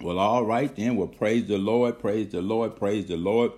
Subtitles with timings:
[0.00, 0.94] Well, all right then.
[0.94, 3.50] Well, praise the Lord, praise the Lord, praise the Lord.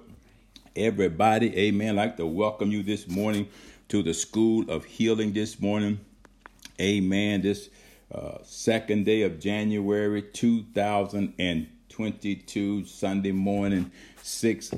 [0.75, 1.99] Everybody, amen.
[1.99, 3.47] I'd like to welcome you this morning
[3.89, 6.01] to the School of Healing this morning.
[6.81, 7.43] Amen.
[7.43, 7.69] This
[8.15, 13.91] uh, second day of January 2022, Sunday morning,
[14.23, 14.71] 6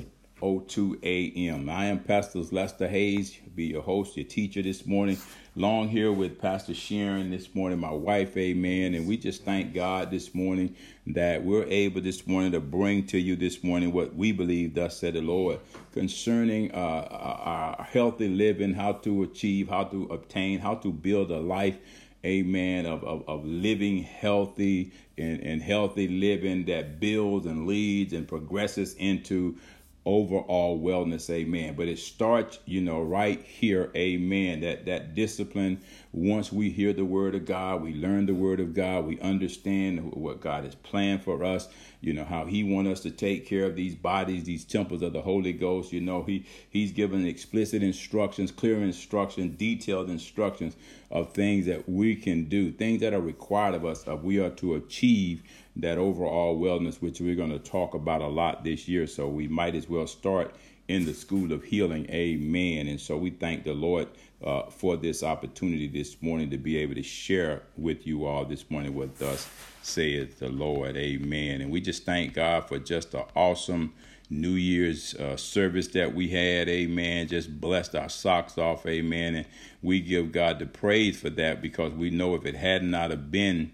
[0.43, 1.69] 02 a.m.
[1.69, 5.17] I am Pastor Lester Hayes, be your host, your teacher this morning.
[5.55, 8.93] Long here with Pastor Sharon this morning, my wife, amen.
[8.93, 10.75] And we just thank God this morning
[11.07, 14.99] that we're able this morning to bring to you this morning what we believe, thus
[14.99, 15.61] said the Lord,
[15.93, 21.39] concerning uh, our healthy living, how to achieve, how to obtain, how to build a
[21.39, 21.77] life
[22.25, 28.27] amen, of, of, of living healthy and, and healthy living that builds and leads and
[28.27, 29.57] progresses into
[30.05, 31.75] overall wellness amen.
[31.75, 34.61] But it starts you know right here amen.
[34.61, 38.73] That that discipline once we hear the word of god we learn the word of
[38.73, 41.67] god we understand what god has planned for us
[42.01, 45.11] you know how he want us to take care of these bodies these temples of
[45.13, 46.23] the holy ghost you know.
[46.23, 50.75] He he's given explicit instructions clear instructions detailed instructions
[51.09, 54.49] of things that we can do things that are required of us if we are
[54.51, 55.41] to achieve
[55.75, 59.07] that overall wellness, which we're going to talk about a lot this year.
[59.07, 60.55] So we might as well start
[60.87, 62.09] in the school of healing.
[62.09, 62.87] Amen.
[62.87, 64.07] And so we thank the Lord
[64.43, 68.69] uh, for this opportunity this morning to be able to share with you all this
[68.69, 69.49] morning what thus
[69.81, 70.97] saith the Lord.
[70.97, 71.61] Amen.
[71.61, 73.93] And we just thank God for just an awesome
[74.29, 76.67] New Year's uh, service that we had.
[76.67, 77.27] Amen.
[77.27, 78.85] Just blessed our socks off.
[78.85, 79.35] Amen.
[79.35, 79.45] And
[79.81, 83.31] we give God the praise for that because we know if it had not have
[83.31, 83.71] been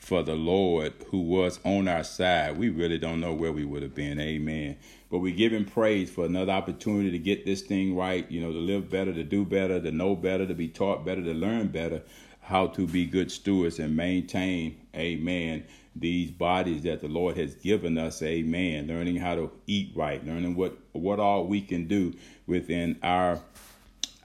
[0.00, 3.82] for the Lord who was on our side, we really don't know where we would
[3.82, 4.18] have been.
[4.18, 4.76] Amen.
[5.10, 8.52] But we give him praise for another opportunity to get this thing right, you know,
[8.52, 11.68] to live better, to do better, to know better, to be taught better, to learn
[11.68, 12.02] better
[12.40, 17.98] how to be good stewards and maintain, amen, these bodies that the Lord has given
[17.98, 22.14] us, amen, learning how to eat right, learning what what all we can do
[22.46, 23.40] within our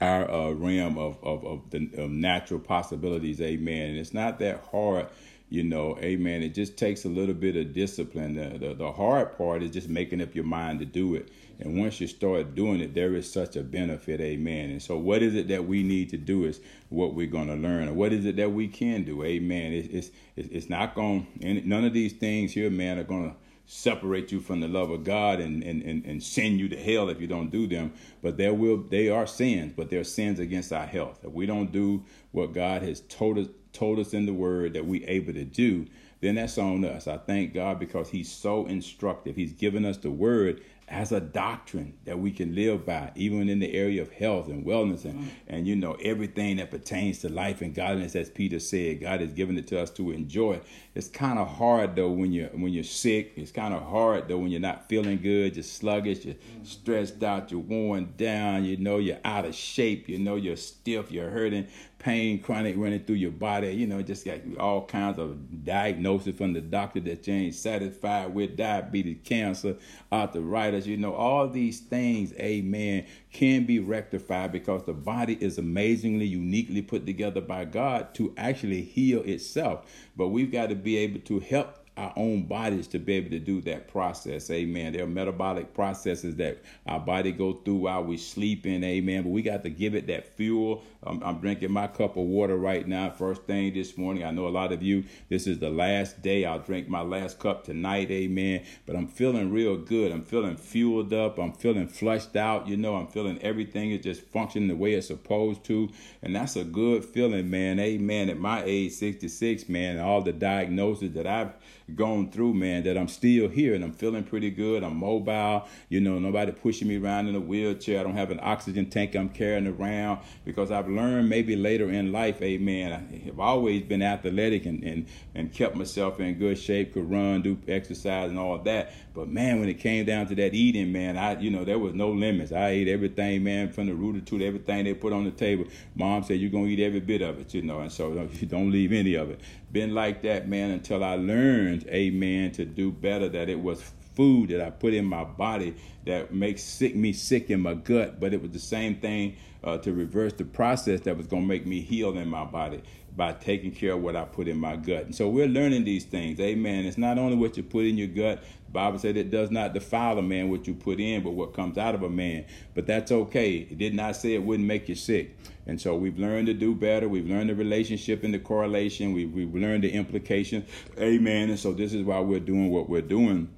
[0.01, 3.91] our uh, realm of, of, of the of natural possibilities, amen.
[3.91, 5.07] And it's not that hard
[5.55, 6.43] you know, amen.
[6.43, 8.35] It just takes a little bit of discipline.
[8.35, 11.31] The, the, the, hard part is just making up your mind to do it.
[11.59, 14.71] And once you start doing it, there is such a benefit, amen.
[14.71, 17.55] And so, what is it that we need to do is what we're going to
[17.55, 17.95] learn.
[17.95, 19.71] What is it that we can do, amen.
[19.71, 23.35] It, it's, it's not going, none of these things here, man, are going to
[23.67, 27.09] separate you from the love of God and, and, and, and send you to hell
[27.09, 27.93] if you don't do them.
[28.21, 31.19] But there will they are sins, but they're sins against our health.
[31.23, 34.85] If we don't do what God has told us told us in the word that
[34.85, 35.85] we able to do,
[36.21, 37.07] then that's on us.
[37.07, 39.35] I thank God because He's so instructive.
[39.35, 43.57] He's given us the word as a doctrine that we can live by, even in
[43.57, 45.27] the area of health and wellness and, mm.
[45.47, 49.31] and you know everything that pertains to life and godliness, as Peter said, God has
[49.31, 50.61] given it to us to enjoy.
[50.93, 53.33] It's kind of hard though when you're when you're sick.
[53.35, 56.65] It's kind of hard though when you're not feeling good, you're sluggish, you're mm.
[56.65, 58.63] stressed out, you're worn down.
[58.63, 60.07] You know you're out of shape.
[60.07, 61.67] You know you're stiff, you're hurting
[62.05, 66.53] pain chronic running through your body, you know, just got all kinds of diagnosis from
[66.53, 69.75] the doctor that you ain't satisfied with, diabetes, cancer,
[70.11, 76.27] arthritis, you know, all these things, amen, can be rectified because the body is amazingly,
[76.27, 79.91] uniquely put together by God to actually heal itself.
[80.15, 83.39] But we've got to be able to help our own bodies to be able to
[83.39, 84.49] do that process.
[84.49, 84.93] Amen.
[84.93, 88.83] There are metabolic processes that our body go through while we sleeping.
[88.83, 89.23] Amen.
[89.23, 90.83] But we got to give it that fuel.
[91.03, 93.11] I'm, I'm drinking my cup of water right now.
[93.11, 94.25] First thing this morning.
[94.25, 96.43] I know a lot of you, this is the last day.
[96.43, 98.11] I'll drink my last cup tonight.
[98.11, 98.65] Amen.
[98.85, 100.11] But I'm feeling real good.
[100.11, 101.39] I'm feeling fueled up.
[101.39, 102.67] I'm feeling flushed out.
[102.67, 105.89] You know, I'm feeling everything is just functioning the way it's supposed to.
[106.21, 107.79] And that's a good feeling, man.
[107.79, 108.29] Amen.
[108.29, 111.53] At my age, 66, man, all the diagnosis that I've
[111.93, 114.83] gone through, man, that I'm still here and I'm feeling pretty good.
[114.83, 115.67] I'm mobile.
[115.89, 117.99] You know, nobody pushing me around in a wheelchair.
[117.99, 122.11] I don't have an oxygen tank I'm carrying around because I've learned maybe later in
[122.11, 123.23] life, amen.
[123.27, 127.57] I've always been athletic and, and, and kept myself in good shape, could run, do
[127.67, 128.93] exercise and all that.
[129.13, 131.93] But man, when it came down to that eating, man, I you know there was
[131.93, 132.51] no limits.
[132.51, 135.65] I ate everything, man, from the rooter to everything they put on the table.
[135.95, 138.71] Mom said you're gonna eat every bit of it, you know, and so don't, don't
[138.71, 139.39] leave any of it.
[139.71, 143.29] Been like that, man, until I learned, amen, to do better.
[143.29, 143.83] That it was
[144.15, 145.75] food that I put in my body
[146.05, 149.77] that makes sick me sick in my gut, but it was the same thing uh,
[149.79, 152.81] to reverse the process that was going to make me heal in my body
[153.15, 155.05] by taking care of what I put in my gut.
[155.05, 156.39] And so we're learning these things.
[156.39, 156.85] Amen.
[156.85, 158.43] It's not only what you put in your gut.
[158.75, 161.77] Bible said it does not defile a man what you put in, but what comes
[161.77, 162.45] out of a man.
[162.73, 163.55] But that's okay.
[163.55, 165.35] It did not say it wouldn't make you sick.
[165.65, 167.09] And so we've learned to do better.
[167.09, 169.13] We've learned the relationship and the correlation.
[169.13, 170.65] We've, we've learned the implication.
[170.99, 171.49] Amen.
[171.49, 173.49] And so this is why we're doing what we're doing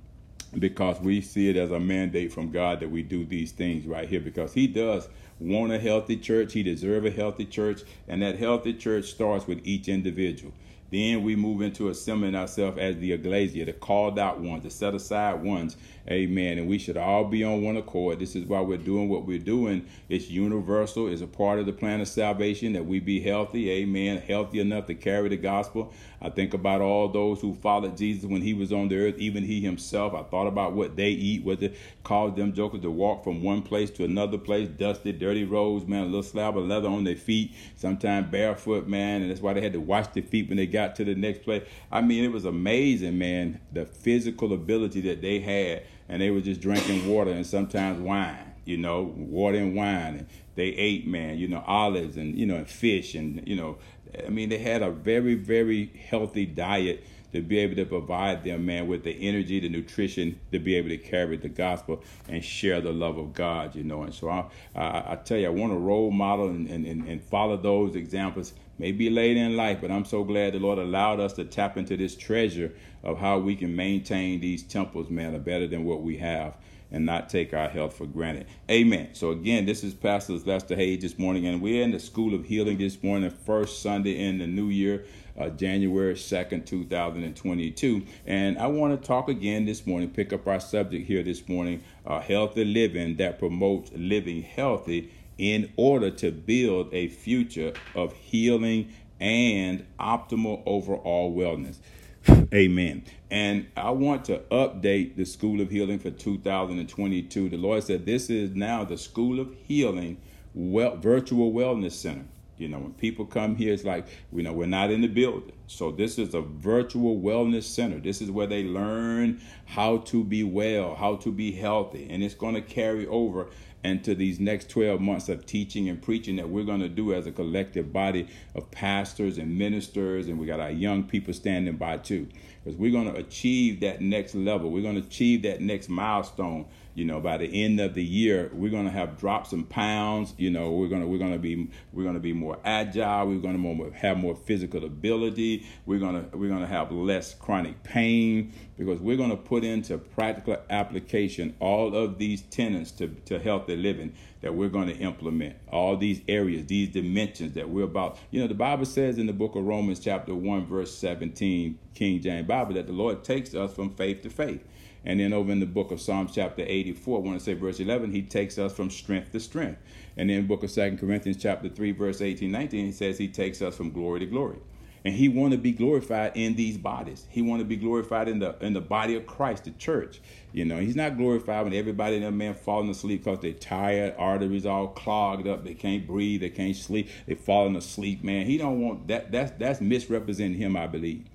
[0.57, 4.07] because we see it as a mandate from God that we do these things right
[4.07, 5.09] here because He does
[5.39, 6.53] want a healthy church.
[6.53, 7.81] He deserves a healthy church.
[8.07, 10.53] And that healthy church starts with each individual.
[10.89, 14.95] Then we move into assembling ourselves as the ecclesia, the called out ones, the set
[14.95, 15.75] aside ones.
[16.09, 16.57] Amen.
[16.57, 18.19] And we should all be on one accord.
[18.19, 19.85] This is why we're doing what we're doing.
[20.07, 21.09] It's universal.
[21.09, 23.69] It's a part of the plan of salvation that we be healthy.
[23.69, 24.21] Amen.
[24.21, 25.93] Healthy enough to carry the gospel.
[26.21, 29.43] I think about all those who followed Jesus when he was on the earth, even
[29.43, 30.13] he himself.
[30.13, 33.61] I thought about what they eat, what it caused them jokers to walk from one
[33.61, 37.17] place to another place, dusty, dirty roads, man, a little slab of leather on their
[37.17, 39.21] feet, sometimes barefoot, man.
[39.21, 41.43] And that's why they had to wash their feet when they got to the next
[41.43, 41.63] place.
[41.91, 45.83] I mean, it was amazing, man, the physical ability that they had.
[46.09, 50.15] And they were just drinking water and sometimes wine, you know, water and wine.
[50.15, 53.15] And they ate, man, you know, olives and, you know, and fish.
[53.15, 53.77] And, you know,
[54.25, 58.65] I mean, they had a very, very healthy diet to be able to provide them,
[58.65, 62.79] man, with the energy, the nutrition to be able to carry the gospel and share
[62.81, 64.03] the love of God, you know.
[64.03, 64.45] And so I,
[64.75, 68.53] I, I tell you, I want to role model and, and, and follow those examples.
[68.79, 71.97] Maybe late in life, but I'm so glad the Lord allowed us to tap into
[71.97, 76.17] this treasure of how we can maintain these temples, man, are better than what we
[76.17, 76.53] have
[76.91, 78.47] and not take our health for granted.
[78.69, 79.09] Amen.
[79.13, 82.45] So again, this is Pastor Lester Hayes this morning, and we're in the School of
[82.45, 85.05] Healing this morning, first Sunday in the new year.
[85.39, 88.03] Uh, January 2nd, 2022.
[88.25, 91.83] And I want to talk again this morning, pick up our subject here this morning
[92.07, 98.91] uh, healthy living that promotes living healthy in order to build a future of healing
[99.19, 101.77] and optimal overall wellness.
[102.53, 103.03] Amen.
[103.29, 107.49] And I want to update the School of Healing for 2022.
[107.49, 110.17] The Lord said this is now the School of Healing
[110.53, 112.25] well, Virtual Wellness Center.
[112.57, 115.51] You know, when people come here, it's like, you know, we're not in the building.
[115.67, 117.99] So this is a virtual wellness center.
[117.99, 122.07] This is where they learn how to be well, how to be healthy.
[122.09, 123.49] And it's going to carry over
[123.83, 127.27] into these next 12 months of teaching and preaching that we're going to do as
[127.27, 130.27] a collective body of pastors and ministers.
[130.27, 132.27] And we got our young people standing by too.
[132.63, 134.71] Because we're going to achieve that next level.
[134.71, 136.65] We're going to achieve that next milestone
[136.97, 140.33] you know by the end of the year we're going to have dropped some pounds
[140.37, 143.27] you know we're going to we're going to be we're going to be more agile
[143.27, 147.35] we're going to have more physical ability we're going to we're going to have less
[147.35, 153.07] chronic pain because we're going to put into practical application all of these tenets to,
[153.25, 154.11] to healthy living
[154.41, 155.55] that we're going to implement.
[155.71, 159.33] All these areas these dimensions that we're about you know the bible says in the
[159.33, 163.73] book of romans chapter 1 verse 17 king james bible that the lord takes us
[163.73, 164.63] from faith to faith
[165.05, 167.79] and then over in the book of Psalms chapter 84, I want to say verse
[167.79, 169.81] 11, he takes us from strength to strength.
[170.17, 173.61] And then book of Second Corinthians chapter 3, verse 18, 19, he says he takes
[173.61, 174.57] us from glory to glory.
[175.05, 177.27] And he want to be glorified in these bodies.
[177.29, 180.19] He want to be glorified in the in the body of Christ, the church.
[180.51, 184.15] You know, he's not glorified when everybody in that man falling asleep because they're tired,
[184.17, 188.47] arteries all clogged up, they can't breathe, they can't sleep, they falling asleep, man.
[188.47, 191.25] He don't want that that's that's misrepresenting him, I believe.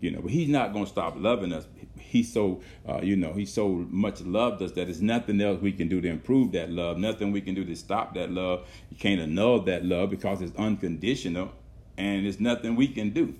[0.00, 1.66] You know, but he's not gonna stop loving us
[2.00, 5.72] he so uh, you know he so much loved us that there's nothing else we
[5.72, 6.98] can do to improve that love.
[6.98, 8.66] Nothing we can do to stop that love.
[8.90, 11.52] You can't annul that love because it's unconditional
[11.96, 13.34] and there's nothing we can do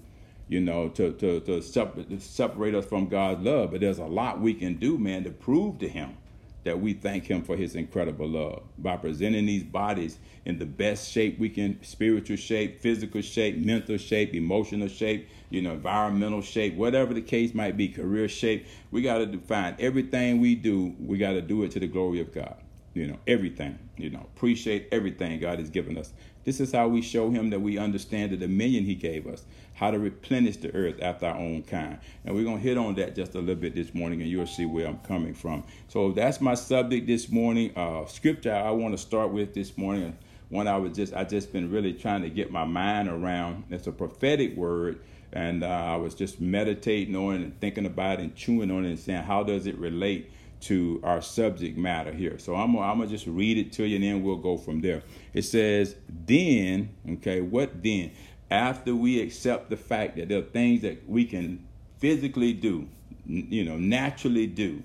[0.48, 3.70] you know to to, to separate, separate us from god's love.
[3.70, 6.16] But there's a lot we can do man to prove to him
[6.64, 11.10] that we thank him for his incredible love by presenting these bodies in the best
[11.10, 16.74] shape we can spiritual shape physical shape mental shape emotional shape you know environmental shape
[16.74, 21.18] whatever the case might be career shape we got to define everything we do we
[21.18, 22.56] got to do it to the glory of god
[22.94, 26.12] you know everything you know appreciate everything god has given us
[26.44, 29.44] this is how we show him that we understand the dominion he gave us
[29.80, 31.98] how to replenish the earth after our own kind.
[32.24, 34.46] And we're going to hit on that just a little bit this morning, and you'll
[34.46, 35.64] see where I'm coming from.
[35.88, 37.72] So that's my subject this morning.
[37.74, 40.18] Uh, scripture I want to start with this morning.
[40.50, 43.64] One I was just I just been really trying to get my mind around.
[43.70, 45.00] It's a prophetic word,
[45.32, 48.84] and uh, I was just meditating on it and thinking about it and chewing on
[48.84, 50.30] it and saying how does it relate
[50.62, 52.38] to our subject matter here.
[52.38, 55.02] So I'm, I'm gonna just read it to you, and then we'll go from there.
[55.32, 55.96] It says,
[56.26, 58.12] "Then, okay, what then?
[58.50, 61.64] after we accept the fact that there are things that we can
[61.98, 62.88] physically do,
[63.26, 64.82] you know, naturally do,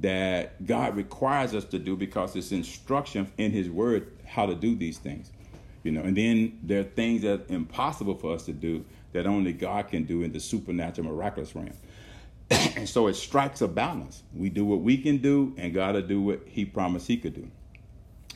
[0.00, 4.74] that God requires us to do because it's instruction in His Word how to do
[4.74, 5.30] these things.
[5.84, 9.26] You know, and then there are things that are impossible for us to do that
[9.26, 11.70] only God can do in the supernatural, miraculous realm.
[12.50, 14.24] and so it strikes a balance.
[14.34, 17.34] We do what we can do, and God will do what He promised He could
[17.34, 17.48] do.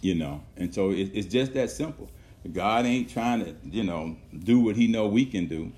[0.00, 2.08] You know, and so it, it's just that simple.
[2.52, 5.72] God ain't trying to, you know, do what He know we can do.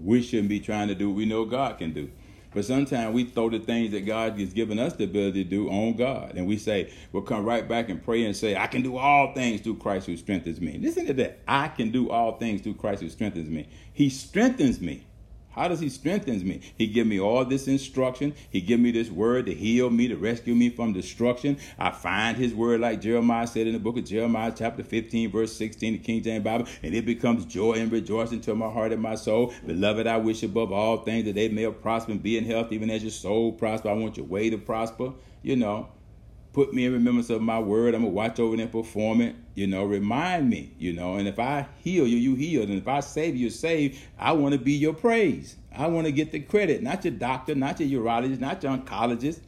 [0.00, 2.08] We shouldn't be trying to do what we know God can do.
[2.52, 5.68] But sometimes we throw the things that God has given us the ability to do
[5.68, 6.34] on God.
[6.36, 9.34] And we say, we'll come right back and pray and say, I can do all
[9.34, 10.78] things through Christ who strengthens me.
[10.78, 11.40] Listen to that.
[11.46, 13.68] I can do all things through Christ who strengthens me.
[13.92, 15.04] He strengthens me.
[15.58, 16.60] How does he strengthens me?
[16.76, 18.32] He give me all this instruction.
[18.48, 21.58] He give me this word to heal me, to rescue me from destruction.
[21.80, 25.52] I find his word like Jeremiah said in the book of Jeremiah, chapter 15, verse
[25.56, 29.02] 16, the King James Bible, and it becomes joy and rejoicing to my heart and
[29.02, 29.52] my soul.
[29.66, 32.88] Beloved, I wish above all things that they may prosper and be in health, even
[32.88, 33.88] as your soul prosper.
[33.88, 35.12] I want your way to prosper.
[35.42, 35.88] You know,
[36.58, 37.94] put me in remembrance of my word.
[37.94, 39.36] I'm gonna watch over and perform it.
[39.54, 40.72] You know, remind me.
[40.76, 44.04] You know, and if I heal you, you healed, and if I save you, save.
[44.18, 45.54] I want to be your praise.
[45.72, 49.38] I want to get the credit, not your doctor, not your urologist, not your oncologist.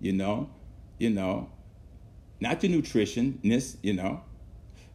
[0.00, 0.50] You know,
[0.98, 1.50] you know,
[2.40, 3.76] not your nutritionist.
[3.82, 4.22] You know,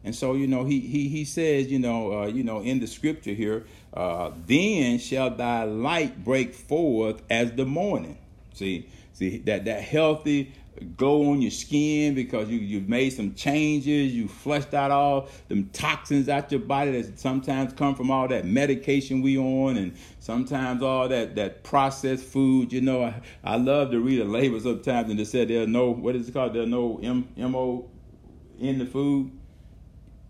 [0.04, 2.86] and so you know he he he says you know uh, you know in the
[2.86, 3.64] scripture here,
[3.94, 8.18] uh, then shall thy light break forth as the morning.
[8.52, 10.52] See see that that healthy
[10.96, 15.68] glow on your skin because you, you've made some changes, you flushed out all them
[15.72, 20.82] toxins out your body that sometimes come from all that medication we on and sometimes
[20.82, 22.72] all that, that processed food.
[22.72, 25.90] You know, I, I love to read a label sometimes and they said there's no,
[25.90, 26.54] what is it called?
[26.54, 27.88] There's no M, M-O
[28.58, 29.30] in the food.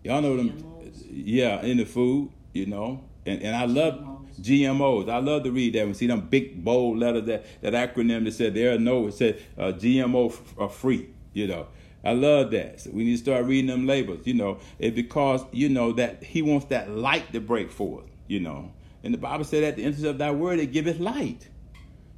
[0.03, 0.63] Y'all know them.
[1.09, 3.03] Yeah, in the food, you know.
[3.25, 5.09] And, and I love GMOs.
[5.09, 8.33] I love to read that and see them big bold letters that that acronym that
[8.33, 11.09] said there are no it said uh, GMO f- are free.
[11.33, 11.67] You know.
[12.05, 12.81] I love that.
[12.81, 16.21] So we need to start reading them labels, you know, it because you know that
[16.21, 18.73] he wants that light to break forth, you know.
[19.03, 21.47] And the Bible said at the entrance of that word it giveth light.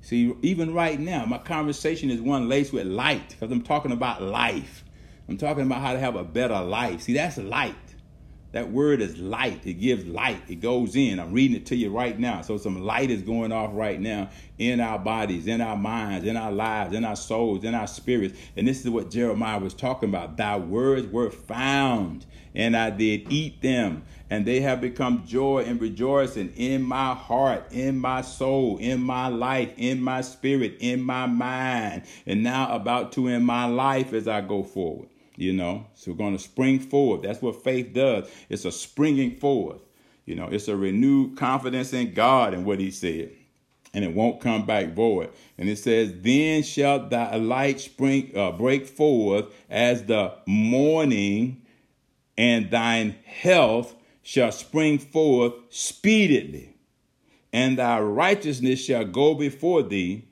[0.01, 4.21] See, even right now, my conversation is one laced with light because I'm talking about
[4.21, 4.83] life.
[5.27, 7.01] I'm talking about how to have a better life.
[7.01, 7.75] See, that's light.
[8.55, 9.67] That word is light.
[9.67, 10.41] It gives light.
[10.47, 11.19] It goes in.
[11.19, 12.41] I'm reading it to you right now.
[12.41, 16.37] So some light is going off right now in our bodies, in our minds, in
[16.37, 18.39] our lives, in our souls, in our spirits.
[18.55, 20.37] And this is what Jeremiah was talking about.
[20.37, 25.81] Thy words were found, and I did eat them, and they have become joy and
[25.81, 31.25] rejoicing in my heart, in my soul, in my life, in my spirit, in my
[31.25, 35.85] mind, and now about to in my life as I go forward you know.
[35.95, 37.23] So we're going to spring forward.
[37.23, 38.29] That's what faith does.
[38.49, 39.79] It's a springing forward.
[40.25, 43.31] You know, it's a renewed confidence in God and what He said,
[43.93, 45.29] and it won't come back void.
[45.57, 51.61] And it says, "Then shall thy light spring uh, break forth as the morning,
[52.37, 56.75] and thine health shall spring forth speedily,
[57.53, 60.25] and thy righteousness shall go before thee."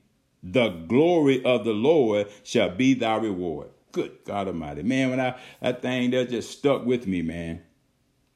[0.46, 3.70] The glory of the Lord shall be thy reward.
[3.94, 5.12] Good God Almighty, man!
[5.12, 7.62] When I that thing that just stuck with me, man,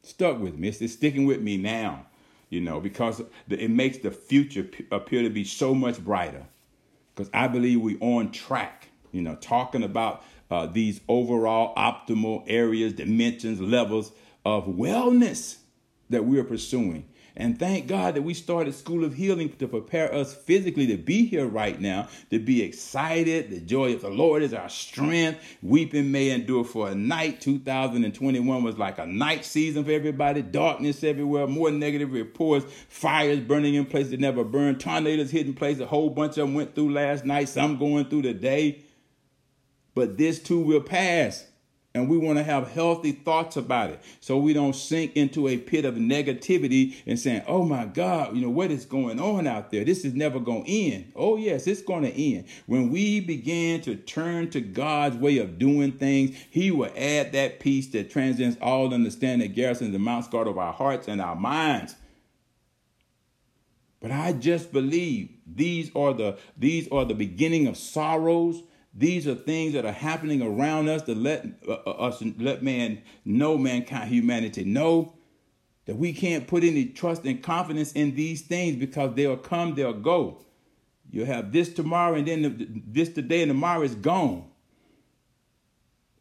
[0.04, 0.68] stuck with me.
[0.68, 2.06] It's, it's sticking with me now,
[2.52, 6.46] you know, because it makes the future appear to be so much brighter.
[7.16, 12.94] Because I believe we're on track, you know, talking about uh, these overall optimal areas,
[12.94, 14.12] dimensions, levels
[14.46, 15.58] of wellness
[16.12, 17.10] that we are pursuing.
[17.39, 21.24] And thank God that we started School of Healing to prepare us physically to be
[21.24, 23.51] here right now, to be excited.
[23.51, 25.39] The joy of the Lord is our strength.
[25.62, 27.39] Weeping may endure for a night.
[27.39, 30.41] 2021 was like a night season for everybody.
[30.41, 35.82] Darkness everywhere, more negative reports, fires burning in places that never burned, tornadoes hitting places.
[35.82, 38.82] A whole bunch of them went through last night, some going through today.
[39.94, 41.46] But this too will pass.
[41.98, 45.58] And we want to have healthy thoughts about it so we don't sink into a
[45.58, 49.72] pit of negativity and saying, oh my God, you know, what is going on out
[49.72, 49.84] there?
[49.84, 51.12] This is never going to end.
[51.16, 52.46] Oh, yes, it's going to end.
[52.68, 57.60] When we begin to turn to God's way of doing things, He will add that
[57.60, 61.96] peace that transcends all understanding, garrisons the mount guard of our hearts and our minds.
[64.00, 68.62] But I just believe these are the these are the beginning of sorrows
[68.98, 73.01] these are things that are happening around us to let uh, uh, us let man
[73.24, 75.13] know mankind humanity know
[75.86, 79.94] that we can't put any trust and confidence in these things because they'll come they'll
[79.94, 80.44] go.
[81.12, 84.50] You'll have this tomorrow and then this today and tomorrow is gone.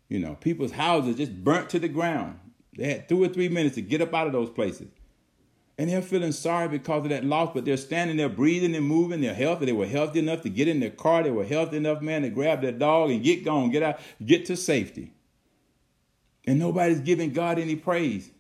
[0.09, 2.39] You know people's houses just burnt to the ground.
[2.77, 4.89] They had two or three minutes to get up out of those places
[5.79, 9.21] And they're feeling sorry because of that loss, but they're standing there breathing and moving.
[9.21, 9.67] They're healthy.
[9.67, 11.23] They were healthy enough to get in their car.
[11.23, 14.47] They were healthy enough, man, to grab their dog and get gone, get out, get
[14.47, 15.13] to safety.
[16.47, 18.31] And nobody's giving God any praise.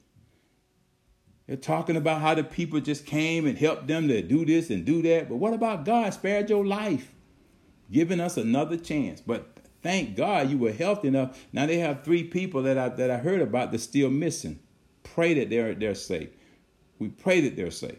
[1.47, 4.85] They're talking about how the people just came and helped them to do this and
[4.85, 5.29] do that.
[5.29, 7.13] But what about God spared your life,
[7.91, 9.21] giving us another chance?
[9.21, 11.47] But thank God you were healthy enough.
[11.53, 14.59] Now they have three people that I that I heard about that's still missing.
[15.05, 16.31] Pray that they're they're safe.
[16.99, 17.99] We pray that they're safe.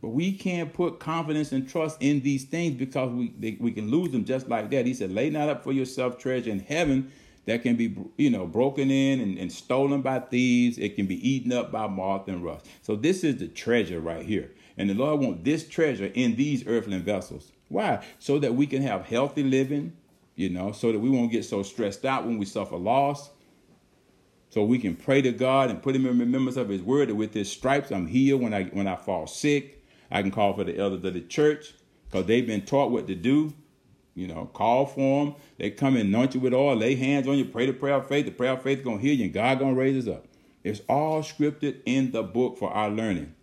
[0.00, 3.90] But we can't put confidence and trust in these things because we they, we can
[3.90, 4.86] lose them just like that.
[4.86, 7.12] He said, "Lay not up for yourself treasure in heaven
[7.44, 10.78] that can be you know broken in and, and stolen by thieves.
[10.78, 14.24] It can be eaten up by moth and rust." So this is the treasure right
[14.24, 17.52] here, and the Lord wants this treasure in these earthly vessels.
[17.68, 18.02] Why?
[18.18, 19.92] So that we can have healthy living,
[20.34, 23.30] you know, so that we won't get so stressed out when we suffer loss
[24.50, 27.14] so we can pray to God and put him in remembrance of his word that
[27.14, 29.84] with his stripes I'm healed when I when I fall sick.
[30.10, 31.72] I can call for the elders of the church
[32.06, 33.54] because they've been taught what to do.
[34.16, 35.34] You know, call for them.
[35.56, 38.08] They come and anoint you with oil, lay hands on you, pray the prayer of
[38.08, 38.26] faith.
[38.26, 40.26] The prayer of faith is to heal you and God to raise us up.
[40.64, 43.34] It's all scripted in the book for our learning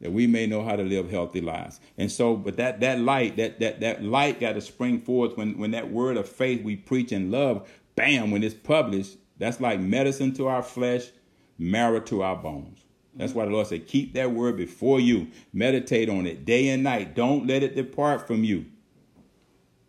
[0.00, 1.80] that we may know how to live healthy lives.
[1.96, 5.58] And so, but that that light, that that that light got to spring forth when
[5.58, 9.80] when that word of faith we preach and love, bam, when it's published, that's like
[9.80, 11.10] medicine to our flesh,
[11.58, 12.84] marrow to our bones.
[13.14, 15.28] That's why the Lord said, keep that word before you.
[15.52, 17.14] Meditate on it day and night.
[17.14, 18.66] Don't let it depart from you.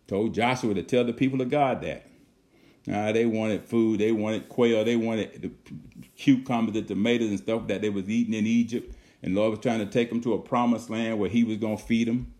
[0.06, 2.06] Told Joshua to tell the people of God that.
[2.92, 3.98] Uh, they wanted food.
[3.98, 4.84] They wanted quail.
[4.84, 5.50] They wanted the
[6.16, 8.94] cucumbers, the tomatoes, and stuff that they was eating in Egypt.
[9.22, 11.78] And Lord was trying to take them to a promised land where He was going
[11.78, 12.34] to feed them,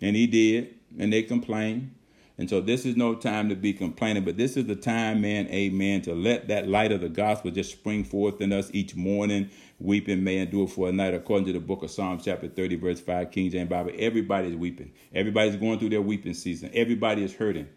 [0.00, 0.74] and He did.
[0.98, 1.94] And they complained.
[2.42, 5.46] And so this is no time to be complaining, but this is the time, man,
[5.46, 9.48] amen, to let that light of the gospel just spring forth in us each morning.
[9.78, 13.00] Weeping may endure for a night, according to the book of Psalms, chapter 30, verse
[13.00, 13.92] 5, King James Bible.
[13.96, 14.90] Everybody's weeping.
[15.14, 16.72] Everybody's going through their weeping season.
[16.74, 17.68] Everybody is hurting.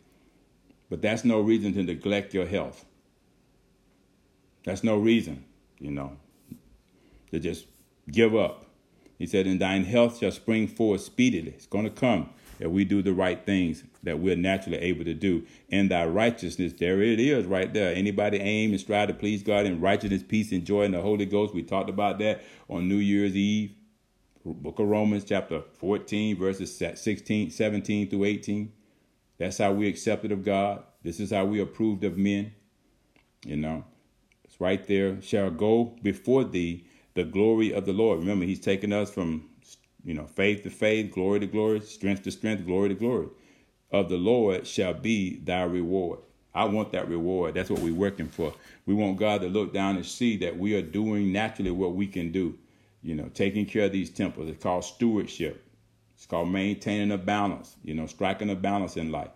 [0.90, 2.86] But that's no reason to neglect your health.
[4.64, 5.46] That's no reason,
[5.78, 6.18] you know,
[7.30, 7.68] to just
[8.10, 8.66] give up.
[9.20, 11.52] He said, And thine health shall spring forth speedily.
[11.52, 15.14] It's going to come if we do the right things that we're naturally able to
[15.14, 15.46] do.
[15.70, 17.94] In thy righteousness, there it is right there.
[17.94, 21.26] Anybody aim and strive to please God in righteousness, peace, and joy in the Holy
[21.26, 21.54] Ghost.
[21.54, 23.76] We talked about that on New Year's Eve.
[24.46, 28.72] Book of Romans, chapter 14, verses 16, 17 through 18.
[29.40, 30.84] That's how we accepted of God.
[31.02, 32.54] This is how we approved of men.
[33.44, 33.86] You know,
[34.44, 35.20] it's right there.
[35.22, 38.20] Shall go before thee the glory of the Lord.
[38.20, 39.50] Remember, He's taken us from
[40.06, 43.28] you know, faith to faith, glory to glory, strength to strength, glory to glory.
[43.92, 46.20] Of the Lord shall be thy reward.
[46.54, 47.56] I want that reward.
[47.56, 48.54] That's what we're working for.
[48.86, 52.08] We want God to look down and see that we are doing naturally what we
[52.08, 52.58] can do.
[53.02, 54.48] You know, taking care of these temples.
[54.48, 55.66] It's called stewardship.
[56.16, 59.32] It's called maintaining a balance, you know, striking a balance in life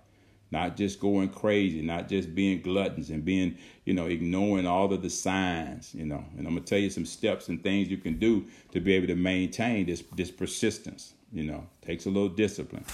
[0.52, 5.02] not just going crazy, not just being gluttons and being, you know, ignoring all of
[5.02, 6.24] the signs, you know.
[6.38, 9.08] And I'm gonna tell you some steps and things you can do to be able
[9.08, 11.14] to maintain this this persistence.
[11.32, 12.86] You know, takes a little discipline,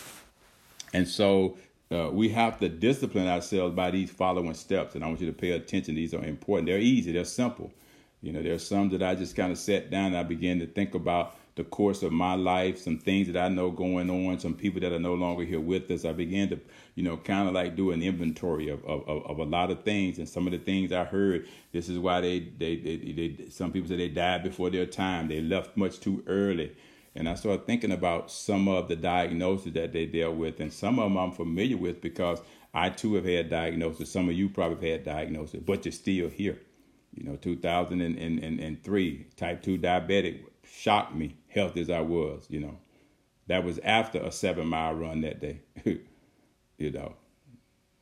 [0.93, 1.57] and so
[1.91, 4.95] uh, we have to discipline ourselves by these following steps.
[4.95, 5.95] And I want you to pay attention.
[5.95, 6.67] These are important.
[6.67, 7.11] They're easy.
[7.11, 7.71] They're simple.
[8.21, 10.65] You know, there's some that I just kind of sat down and I began to
[10.65, 14.53] think about the course of my life, some things that I know going on, some
[14.53, 16.03] people that are no longer here with us.
[16.03, 16.59] I began to,
[16.95, 20.17] you know, kind of like do an inventory of, of, of, a lot of things.
[20.17, 23.71] And some of the things I heard, this is why they, they, they, they, some
[23.71, 25.29] people say they died before their time.
[25.29, 26.75] They left much too early.
[27.15, 30.59] And I started thinking about some of the diagnoses that they dealt with.
[30.59, 32.41] And some of them I'm familiar with because
[32.73, 34.11] I too have had diagnosis.
[34.11, 36.59] Some of you probably have had diagnosis, but you're still here.
[37.13, 42.77] You know, 2003, type 2 diabetic shocked me, healthy as I was, you know.
[43.47, 45.61] That was after a seven mile run that day,
[46.77, 47.15] you know,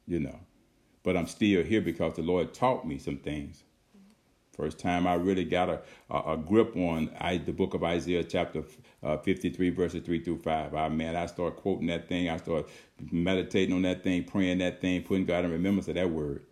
[0.08, 0.39] you know.
[1.04, 3.63] But I'm still here because the Lord taught me some things.
[4.56, 8.24] First time I really got a, a, a grip on I, the book of Isaiah,
[8.24, 8.63] chapter
[9.02, 10.76] uh, 53, verses 3 through 5.
[10.76, 12.30] I, man, I started quoting that thing.
[12.30, 12.70] I started
[13.12, 16.46] meditating on that thing, praying that thing, putting God in remembrance of that word.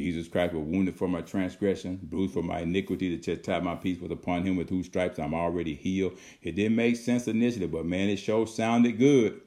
[0.00, 3.14] Jesus Christ was wounded for my transgression, bruised for my iniquity.
[3.14, 6.18] The chastisement of my peace was upon him, with whose stripes I'm already healed.
[6.42, 9.40] It didn't make sense initially, but man, it sure sounded good.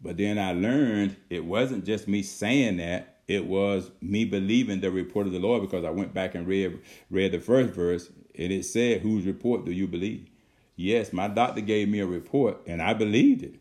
[0.00, 4.90] But then I learned it wasn't just me saying that; it was me believing the
[4.90, 6.80] report of the Lord because I went back and read
[7.10, 10.28] read the first verse, and it said, "Whose report do you believe?"
[10.76, 13.54] Yes, my doctor gave me a report, and I believed it,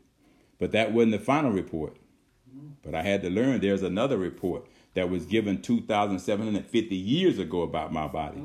[0.58, 1.98] but that wasn't the final report.
[2.82, 7.94] But I had to learn there's another report that was given 2,750 years ago about
[7.94, 8.42] my body.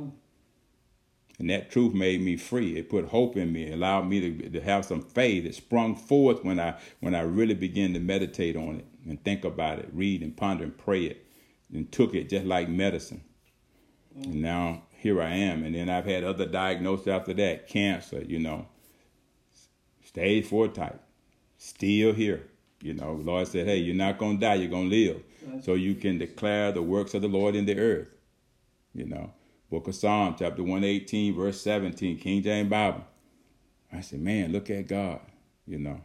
[1.38, 2.76] And that truth made me free.
[2.76, 5.44] It put hope in me, it allowed me to, to have some faith.
[5.44, 9.44] It sprung forth when I when I really began to meditate on it and think
[9.44, 11.26] about it, read and ponder and pray it,
[11.72, 13.22] and took it just like medicine.
[14.18, 14.24] Mm.
[14.24, 15.62] And now here I am.
[15.62, 18.66] And then I've had other diagnoses after that, cancer, you know,
[20.04, 21.00] stage four type,
[21.56, 22.48] still here.
[22.80, 25.22] You know, Lord said, hey, you're not going to die, you're going to live.
[25.46, 25.64] Right.
[25.64, 28.08] So you can declare the works of the Lord in the earth.
[28.94, 29.32] You know,
[29.70, 33.04] Book of Psalm, chapter 118, verse 17, King James Bible.
[33.92, 35.20] I said, man, look at God,
[35.66, 36.00] you know,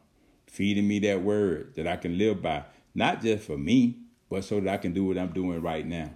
[0.48, 2.64] feeding me that word that I can live by,
[2.96, 6.10] not just for me, but so that I can do what I'm doing right now.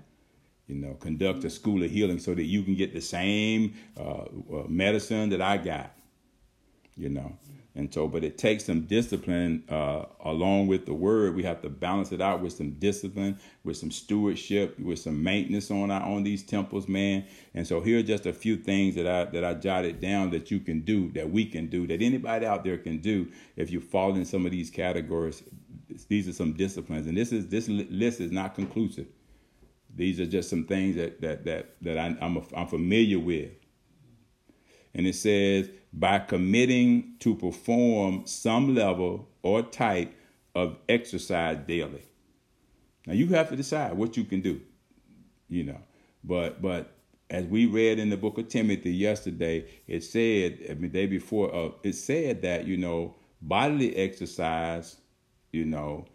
[0.68, 4.26] You know, conduct a school of healing so that you can get the same uh,
[4.54, 5.94] uh medicine that I got.
[6.98, 7.38] You know,
[7.78, 11.36] and so, but it takes some discipline uh, along with the word.
[11.36, 15.70] We have to balance it out with some discipline, with some stewardship, with some maintenance
[15.70, 17.26] on our, on these temples, man.
[17.54, 20.50] And so, here are just a few things that I that I jotted down that
[20.50, 23.80] you can do, that we can do, that anybody out there can do if you
[23.80, 25.44] fall in some of these categories.
[26.10, 29.06] These are some disciplines, and this is this list is not conclusive.
[29.96, 33.52] These are just some things that that that that I, I'm I'm familiar with.
[34.98, 40.14] And it says by committing to perform some level or type
[40.56, 42.04] of exercise daily.
[43.06, 44.60] Now you have to decide what you can do,
[45.48, 45.80] you know.
[46.24, 46.96] But but
[47.30, 51.54] as we read in the book of Timothy yesterday, it said I mean, day before
[51.54, 54.98] uh, it said that you know bodily exercise,
[55.52, 56.06] you know,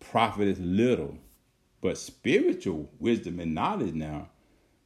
[0.00, 1.18] profit is little,
[1.80, 4.28] but spiritual wisdom and knowledge now,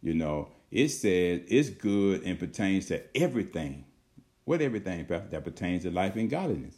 [0.02, 3.85] you know, it says it's good and pertains to everything
[4.44, 6.76] What everything that pertains to life and godliness,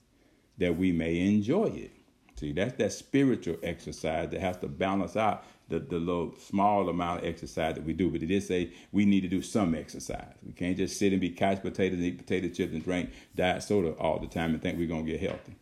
[0.58, 1.92] that we may enjoy it.
[2.36, 7.20] See, that's that spiritual exercise that has to balance out the, the little small amount
[7.22, 8.10] of exercise that we do.
[8.10, 10.34] But it did say we need to do some exercise.
[10.46, 13.62] We can't just sit and be couch potatoes and eat potato chips and drink diet
[13.62, 15.56] soda all the time and think we're to get healthy.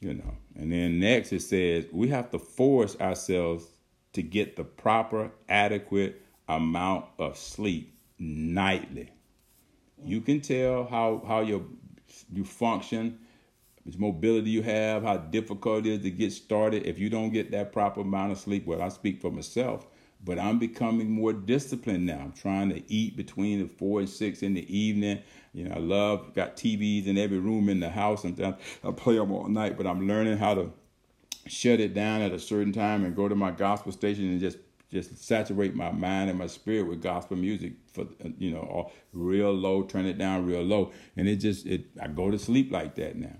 [0.00, 3.66] You know, and then next it says we have to force ourselves
[4.12, 9.10] to get the proper, adequate amount of sleep nightly.
[10.04, 11.62] You can tell how how your
[12.32, 13.18] you function,
[13.84, 17.50] which mobility you have, how difficult it is to get started if you don't get
[17.50, 18.66] that proper amount of sleep.
[18.66, 19.86] Well, I speak for myself,
[20.24, 22.18] but I'm becoming more disciplined now.
[22.18, 25.20] I'm trying to eat between the four and six in the evening.
[25.52, 28.40] You know, I love got TVs in every room in the house, and
[28.84, 29.76] I play them all night.
[29.76, 30.72] But I'm learning how to
[31.48, 34.58] shut it down at a certain time and go to my gospel station and just
[34.90, 38.06] just saturate my mind and my spirit with gospel music for
[38.38, 40.92] you know real low turn it down real low.
[41.16, 43.36] And it just it i go to sleep like that now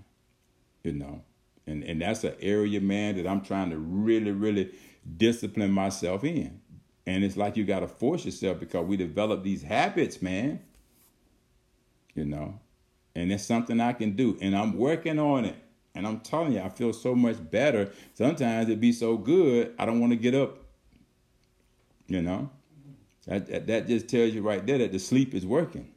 [0.85, 1.23] you know.
[1.67, 4.73] And and that's an area man that i'm trying to really really
[5.17, 6.61] discipline myself in.
[7.07, 10.61] And it's like you got to force yourself because we develop these habits man
[12.15, 12.61] you know.
[13.15, 14.37] And it's something i can do.
[14.41, 15.57] And i'm working on it
[15.95, 19.85] and i'm telling you i feel so much better sometimes it be so good i
[19.85, 20.59] don't want to get up
[22.09, 22.51] you know,
[23.27, 25.93] that, that just tells you right there that the sleep is working.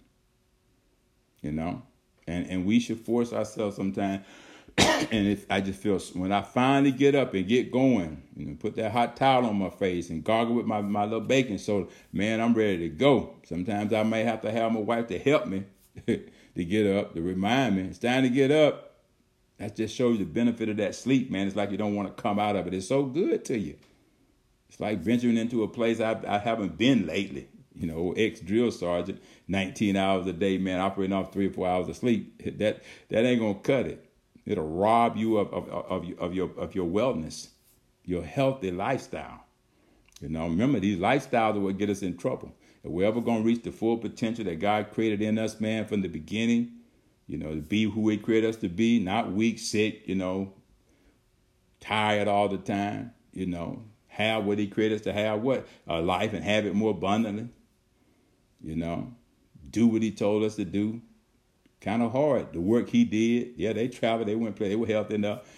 [1.42, 1.82] You know,
[2.28, 4.24] and and we should force ourselves sometimes.
[4.78, 8.56] and if I just feel when I finally get up and get going, you know,
[8.60, 11.90] put that hot towel on my face and gargle with my, my little baking soda,
[12.14, 13.38] man, I'm ready to go.
[13.44, 15.64] Sometimes I may have to have my wife to help me
[16.06, 18.91] to get up, to remind me it's time to get up.
[19.62, 21.46] That just shows you the benefit of that sleep, man.
[21.46, 22.74] It's like you don't want to come out of it.
[22.74, 23.76] It's so good to you.
[24.68, 27.48] It's like venturing into a place I, I haven't been lately.
[27.76, 31.68] You know, ex drill sergeant, 19 hours a day, man, operating off three or four
[31.68, 32.42] hours of sleep.
[32.58, 34.04] That that ain't gonna cut it.
[34.48, 37.50] It'll rob you of of, of, of your of your wellness,
[38.04, 39.46] your healthy lifestyle.
[40.22, 42.52] You know, remember these lifestyles are what get us in trouble.
[42.84, 46.02] If we're ever gonna reach the full potential that God created in us, man, from
[46.02, 46.81] the beginning,
[47.32, 50.54] you know, to be who He created us to be, not weak, sick, you know,
[51.80, 55.66] tired all the time, you know, have what he created us to have what?
[55.88, 57.48] A life and have it more abundantly.
[58.62, 59.14] You know,
[59.70, 61.02] do what he told us to do.
[61.80, 62.52] Kind of hard.
[62.52, 65.50] The work he did, yeah, they traveled, they went play, they were healthy enough.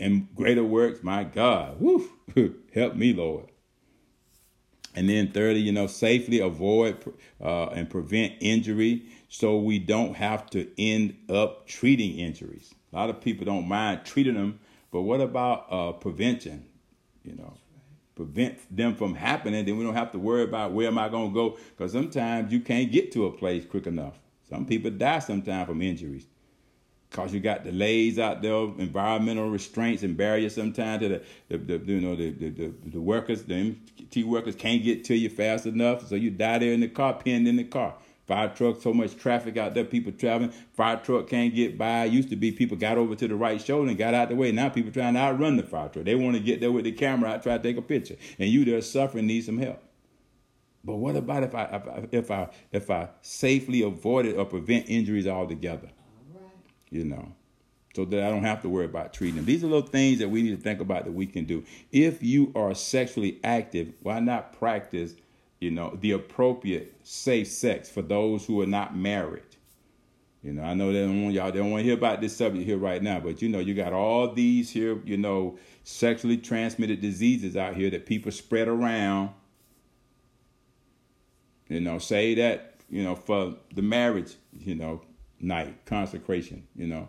[0.00, 2.10] And greater works, my God, whoo,
[2.74, 3.51] help me, Lord.
[4.94, 7.02] And then thirdly, you know, safely avoid
[7.40, 12.74] uh, and prevent injury so we don't have to end up treating injuries.
[12.92, 16.66] A lot of people don't mind treating them, but what about uh, prevention?
[17.24, 17.54] You know,
[18.14, 21.30] prevent them from happening, then we don't have to worry about where am I going
[21.30, 21.58] to go.
[21.76, 24.18] Because sometimes you can't get to a place quick enough.
[24.48, 26.26] Some people die sometimes from injuries.
[27.12, 31.92] Cause you got delays out there, environmental restraints and barriers sometimes to the, the, the
[31.92, 36.08] you know the, the, the, workers, the EMT workers can't get to you fast enough,
[36.08, 37.94] so you die there in the car, pinned in the car.
[38.26, 40.52] Fire truck, so much traffic out there, people traveling.
[40.72, 42.04] Fire truck can't get by.
[42.04, 44.52] Used to be people got over to the right shoulder and got out the way.
[44.52, 46.06] Now people trying to outrun the fire truck.
[46.06, 48.48] They want to get there with the camera out, try to take a picture, and
[48.48, 49.82] you there suffering, need some help.
[50.84, 55.88] But what about if I if I if I safely avoided or prevent injuries altogether?
[56.92, 57.32] You know,
[57.96, 59.46] so that I don't have to worry about treating them.
[59.46, 61.64] These are little things that we need to think about that we can do.
[61.90, 65.14] If you are sexually active, why not practice,
[65.60, 69.42] you know, the appropriate safe sex for those who are not married?
[70.42, 72.36] You know, I know they don't want y'all they don't want to hear about this
[72.36, 76.36] subject here right now, but you know, you got all these here, you know, sexually
[76.36, 79.30] transmitted diseases out here that people spread around.
[81.68, 85.02] You know, say that, you know, for the marriage, you know,
[85.42, 87.08] night, consecration, you know.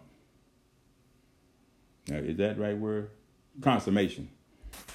[2.07, 3.11] Now, is that right word?
[3.61, 4.29] Consummation.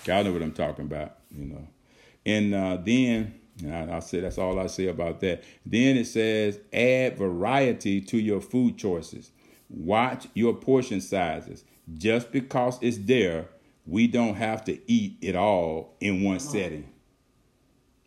[0.05, 1.69] Y'all know what I'm talking about, you know.
[2.27, 5.45] And uh, then, and I, I say that's all I say about that.
[5.65, 9.31] Then it says, add variety to your food choices.
[9.69, 11.65] Watch your portion sizes.
[11.95, 13.49] Just because it's there,
[13.87, 16.91] we don't have to eat it all in one setting.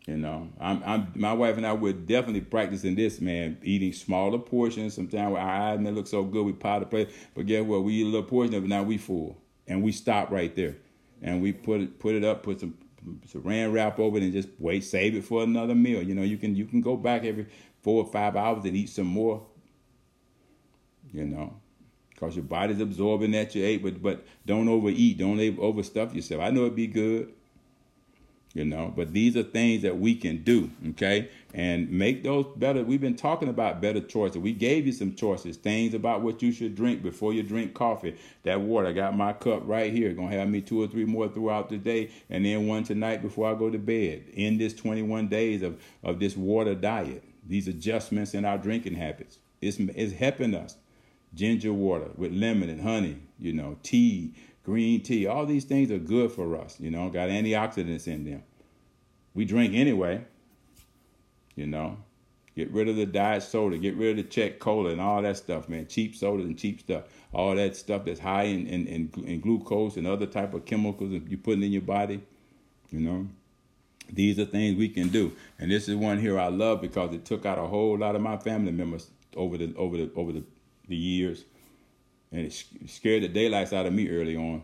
[0.06, 4.38] You know, I'm, I'm, my wife and I were definitely practicing this, man, eating smaller
[4.38, 4.94] portions.
[4.94, 7.84] Sometimes our eyes may look so good, we pile the plate, but guess what?
[7.84, 10.76] We eat a little portion of it, now we full, and we stop right there,
[11.20, 12.76] and we put it, put it up, put some
[13.28, 16.02] saran wrap over it, and just wait, save it for another meal.
[16.02, 17.46] You know, you can, you can go back every
[17.82, 19.46] four or five hours and eat some more.
[21.12, 21.60] You know,
[22.10, 26.40] because your body's absorbing that you ate, but but don't overeat, don't overstuff yourself.
[26.40, 27.32] I know it'd be good
[28.54, 31.28] you know but these are things that we can do okay?
[31.54, 32.82] And make those better.
[32.82, 34.38] We've been talking about better choices.
[34.38, 38.16] We gave you some choices things about what you should drink before you drink coffee.
[38.44, 40.12] That water i got my cup right here.
[40.12, 43.50] Gonna have me two or three more throughout the day and then one tonight before
[43.50, 44.24] i go to bed.
[44.34, 49.38] In this 21 days of, of this water diet these adjustments in our drinking habits
[49.60, 50.76] it's, it's helping us.
[51.34, 55.26] Ginger water with lemon and honey you know tea green tea.
[55.26, 58.42] All these things are good for us, you know, got antioxidants in them.
[59.34, 60.24] We drink anyway,
[61.54, 61.98] you know.
[62.54, 65.38] Get rid of the diet soda, get rid of the check cola and all that
[65.38, 65.86] stuff, man.
[65.86, 67.04] Cheap sodas and cheap stuff.
[67.32, 71.12] All that stuff that's high in, in, in, in glucose and other type of chemicals
[71.12, 72.20] that you're putting in your body,
[72.90, 73.26] you know.
[74.12, 75.32] These are things we can do.
[75.58, 78.20] And this is one here I love because it took out a whole lot of
[78.20, 80.44] my family members over the over the over the,
[80.88, 81.44] the years
[82.32, 84.62] and it scared the daylights out of me early on.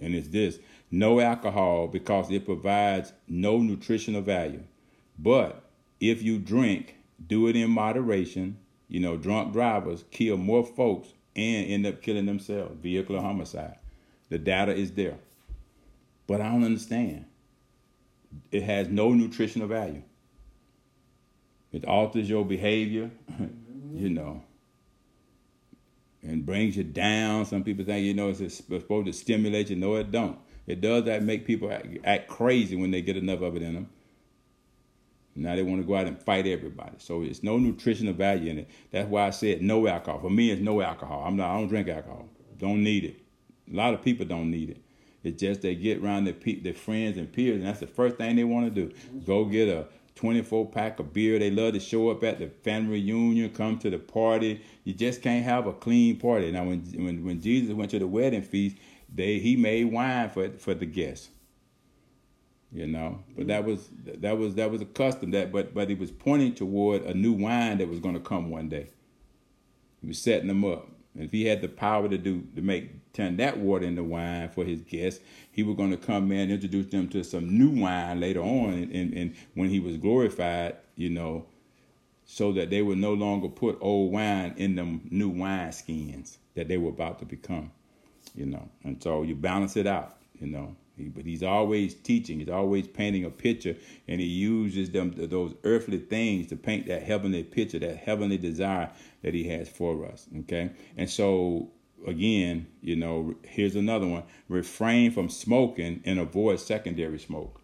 [0.00, 0.58] And it's this
[0.90, 4.62] no alcohol because it provides no nutritional value.
[5.18, 5.62] But
[6.00, 8.58] if you drink, do it in moderation.
[8.88, 13.76] You know, drunk drivers kill more folks and end up killing themselves, vehicular homicide.
[14.30, 15.18] The data is there.
[16.26, 17.26] But I don't understand.
[18.50, 20.02] It has no nutritional value.
[21.72, 23.10] It alters your behavior,
[23.92, 24.43] you know
[26.24, 27.44] and brings you down.
[27.44, 29.76] Some people think you know it's supposed to stimulate you.
[29.76, 30.38] No, it don't.
[30.66, 31.70] It does that make people
[32.04, 33.90] act, crazy when they get enough of it in them.
[35.36, 36.96] Now they want to go out and fight everybody.
[36.98, 38.70] So it's no nutritional value in it.
[38.90, 40.20] That's why I said no alcohol.
[40.20, 41.24] For me, it's no alcohol.
[41.26, 41.50] I'm not.
[41.50, 42.28] I don't drink alcohol.
[42.56, 43.16] Don't need it.
[43.70, 44.80] A lot of people don't need it.
[45.24, 48.16] It's just they get around their pe- their friends and peers, and that's the first
[48.16, 48.94] thing they want to do.
[49.26, 51.38] Go get a 24 pack of beer.
[51.38, 54.62] They love to show up at the family reunion, come to the party.
[54.84, 56.50] You just can't have a clean party.
[56.52, 58.76] Now, when when, when Jesus went to the wedding feast,
[59.12, 61.28] they he made wine for for the guests.
[62.72, 65.94] You know, but that was that was that was a custom that, but but he
[65.94, 68.88] was pointing toward a new wine that was going to come one day.
[70.00, 70.88] He was setting them up.
[71.16, 74.64] If he had the power to do to make turn that water into wine for
[74.64, 75.20] his guests,
[75.52, 78.72] he was going to come in and introduce them to some new wine later on,
[78.72, 81.46] and, and, and when he was glorified, you know,
[82.24, 86.68] so that they would no longer put old wine in them new wine skins that
[86.68, 87.70] they were about to become,
[88.34, 88.68] you know.
[88.82, 90.74] And so you balance it out, you know.
[90.96, 92.38] But he's always teaching.
[92.38, 93.76] He's always painting a picture,
[94.06, 98.90] and he uses them those earthly things to paint that heavenly picture, that heavenly desire
[99.22, 100.28] that he has for us.
[100.40, 101.70] Okay, and so
[102.06, 107.60] again, you know, here's another one: refrain from smoking and avoid secondary smoke.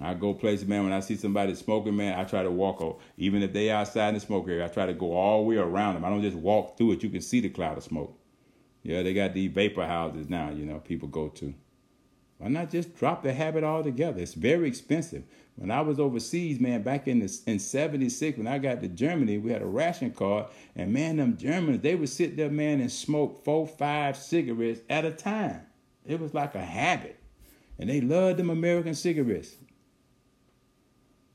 [0.00, 0.82] I go places, man.
[0.82, 2.80] When I see somebody smoking, man, I try to walk.
[2.80, 2.98] Over.
[3.16, 5.56] Even if they outside in the smoke area, I try to go all the way
[5.56, 6.04] around them.
[6.04, 7.04] I don't just walk through it.
[7.04, 8.18] You can see the cloud of smoke.
[8.82, 10.50] Yeah, they got these vapor houses now.
[10.50, 11.54] You know, people go to.
[12.44, 14.20] Why not just drop the habit altogether?
[14.20, 15.24] It's very expensive.
[15.56, 19.38] When I was overseas, man, back in the, in '76, when I got to Germany,
[19.38, 22.92] we had a ration card, and man, them Germans, they would sit there, man, and
[22.92, 25.62] smoke four, five cigarettes at a time.
[26.04, 27.18] It was like a habit,
[27.78, 29.56] and they loved them American cigarettes.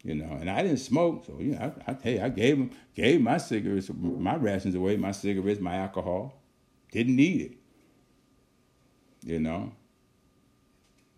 [0.03, 2.69] You know, and I didn't smoke, so you know, I, I hey, I gave them,
[2.93, 6.39] gave my cigarettes, my rations away, my cigarettes, my alcohol.
[6.91, 7.57] Didn't need it.
[9.27, 9.71] You know,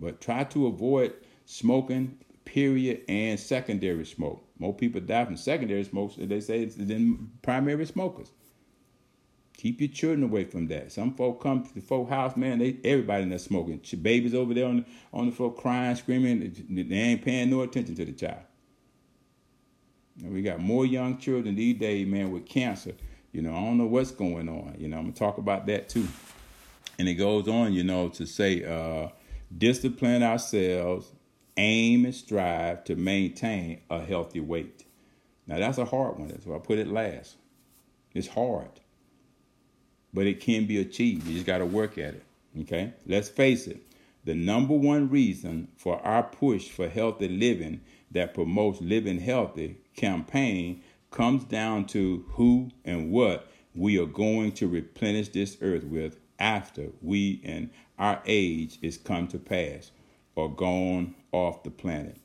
[0.02, 1.14] but try to avoid
[1.46, 4.44] smoking period and secondary smoke.
[4.60, 8.32] More people die from secondary smoke they say than primary smokers.
[9.58, 10.92] Keep your children away from that.
[10.92, 12.58] Some folk come to the folk house, man.
[12.58, 13.80] They everybody in there smoking.
[14.02, 16.52] Babies over there on the, on the floor crying, screaming.
[16.68, 18.42] They ain't paying no attention to the child.
[20.24, 22.94] And we got more young children these days, man, with cancer.
[23.34, 24.76] You know, I don't know what's going on.
[24.80, 26.08] You know, I'm gonna talk about that too.
[26.98, 29.10] And it goes on, you know, to say, uh,
[29.58, 31.12] discipline ourselves
[31.58, 34.86] aim and strive to maintain a healthy weight.
[35.48, 36.30] Now that's a hard one.
[36.30, 37.36] That's why I put it last.
[38.14, 38.70] It's hard,
[40.14, 41.28] but it can be achieved.
[41.28, 42.24] You just got to work at it.
[42.62, 43.82] Okay, let's face it.
[44.24, 50.84] The number one reason for our push for healthy living that promotes living healthy campaign
[51.10, 56.88] comes down to who and what we are going to replenish this earth with after
[57.02, 59.92] we and our age is come to pass
[60.36, 62.18] or gone off the planet.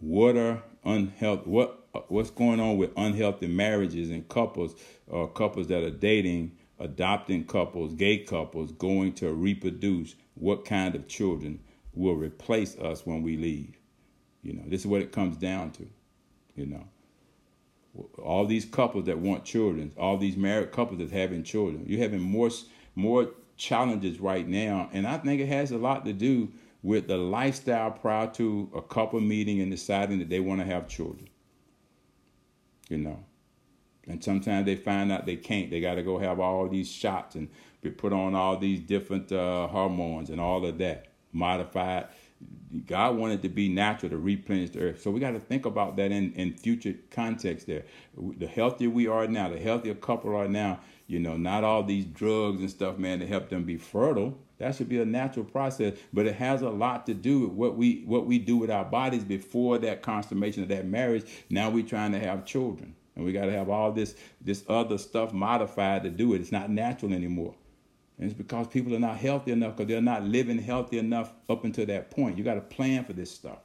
[0.00, 1.48] What are unhealthy?
[1.48, 4.74] What what's going on with unhealthy marriages and couples
[5.06, 10.16] or couples that are dating, adopting couples, gay couples, going to reproduce?
[10.34, 11.60] What kind of children
[11.94, 13.78] will replace us when we leave?
[14.42, 15.88] You know, this is what it comes down to.
[16.56, 16.84] You know,
[18.20, 22.20] all these couples that want children, all these married couples that having children, you're having
[22.20, 22.50] more
[22.94, 27.16] more challenges right now, and I think it has a lot to do with the
[27.16, 31.28] lifestyle prior to a couple meeting and deciding that they want to have children.
[32.88, 33.24] You know.
[34.08, 35.70] And sometimes they find out they can't.
[35.70, 37.48] They got to go have all these shots and
[37.82, 42.08] be put on all these different uh, hormones and all of that modified.
[42.86, 45.02] God wanted to be natural to replenish the earth.
[45.02, 47.84] So we got to think about that in, in future context there.
[48.16, 50.80] The healthier we are now, the healthier couple are now,
[51.12, 54.38] you know, not all these drugs and stuff, man, to help them be fertile.
[54.56, 57.76] That should be a natural process, but it has a lot to do with what
[57.76, 61.24] we what we do with our bodies before that consummation of that marriage.
[61.50, 64.96] Now we're trying to have children, and we got to have all this this other
[64.96, 66.40] stuff modified to do it.
[66.40, 67.54] It's not natural anymore.
[68.16, 71.64] And it's because people are not healthy enough because they're not living healthy enough up
[71.64, 72.38] until that point.
[72.38, 73.58] You got to plan for this stuff.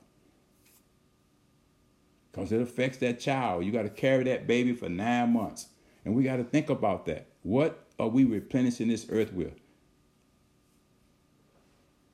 [2.32, 3.64] Because it affects that child.
[3.64, 5.68] You got to carry that baby for nine months.
[6.08, 7.27] And we got to think about that.
[7.44, 9.54] What are we replenishing this earth with?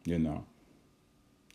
[0.06, 0.46] you know.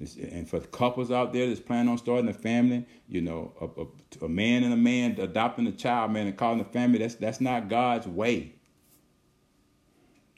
[0.01, 4.27] and for couples out there that's planning on starting a family, you know, a, a,
[4.27, 7.41] a, man and a man adopting a child, man, and calling a family, that's that's
[7.41, 8.53] not God's way.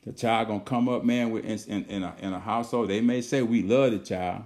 [0.05, 2.89] The child gonna come up, man, with in, in, in, a, in a household.
[2.89, 4.43] They may say we love the child,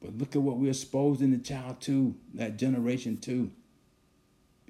[0.00, 3.50] but look at what we're exposing the child to, that generation too.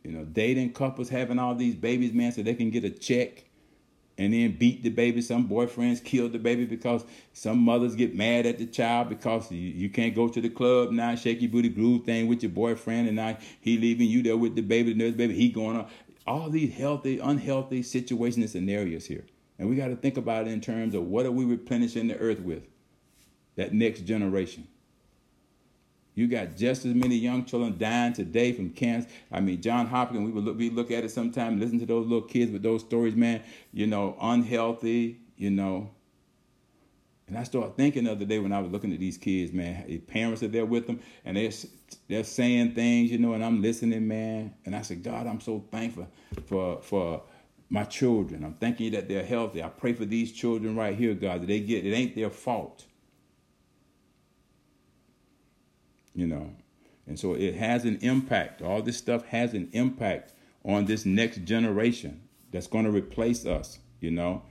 [0.04, 3.44] You know, dating couples having all these babies, man, so they can get a check
[4.18, 5.22] and then beat the baby.
[5.22, 9.58] Some boyfriends kill the baby because some mothers get mad at the child because you,
[9.58, 13.16] you can't go to the club now, shaky booty groove thing with your boyfriend, and
[13.16, 15.88] now he leaving you there with the baby, the nurse baby, he going on.
[16.26, 19.24] All these healthy, unhealthy situations and scenarios here.
[19.58, 22.16] And we got to think about it in terms of what are we replenishing the
[22.18, 22.62] earth with?
[23.56, 24.66] That next generation.
[26.14, 29.08] You got just as many young children dying today from cancer.
[29.32, 32.06] I mean, John Hopkins, we would look, we look at it sometime, listen to those
[32.06, 35.90] little kids with those stories, man, you know, unhealthy, you know.
[37.26, 39.86] And I started thinking the other day when I was looking at these kids, man,
[39.88, 41.50] the parents are there with them and they're,
[42.06, 44.54] they're saying things, you know, and I'm listening, man.
[44.66, 46.06] And I said, God, I'm so thankful
[46.46, 47.22] for, for
[47.70, 48.44] my children.
[48.44, 49.62] I'm thanking you that they're healthy.
[49.62, 52.84] I pray for these children right here, God, that they get, it ain't their fault
[56.14, 56.50] you know.
[57.06, 58.62] And so it has an impact.
[58.62, 60.32] All this stuff has an impact
[60.64, 64.42] on this next generation that's going to replace us, you know.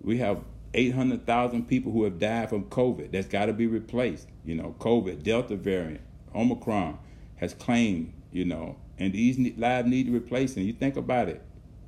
[0.00, 0.40] We have
[0.74, 3.12] 800,000 people who have died from COVID.
[3.12, 4.28] That's got to be replaced.
[4.44, 6.00] You know, COVID, Delta variant,
[6.34, 6.98] Omicron
[7.36, 10.64] has claimed, you know, and these lives need replacing.
[10.64, 11.42] You think about it.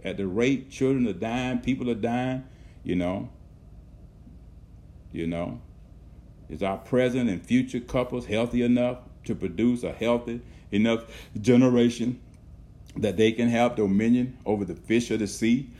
[0.05, 2.45] At the rate children are dying, people are dying,
[2.83, 3.31] you know.
[5.13, 5.61] You know.
[6.49, 8.99] Is our present and future couples healthy enough?
[9.25, 11.05] To produce a healthy enough
[11.41, 12.21] generation
[12.97, 15.71] that they can have dominion over the fish of the sea,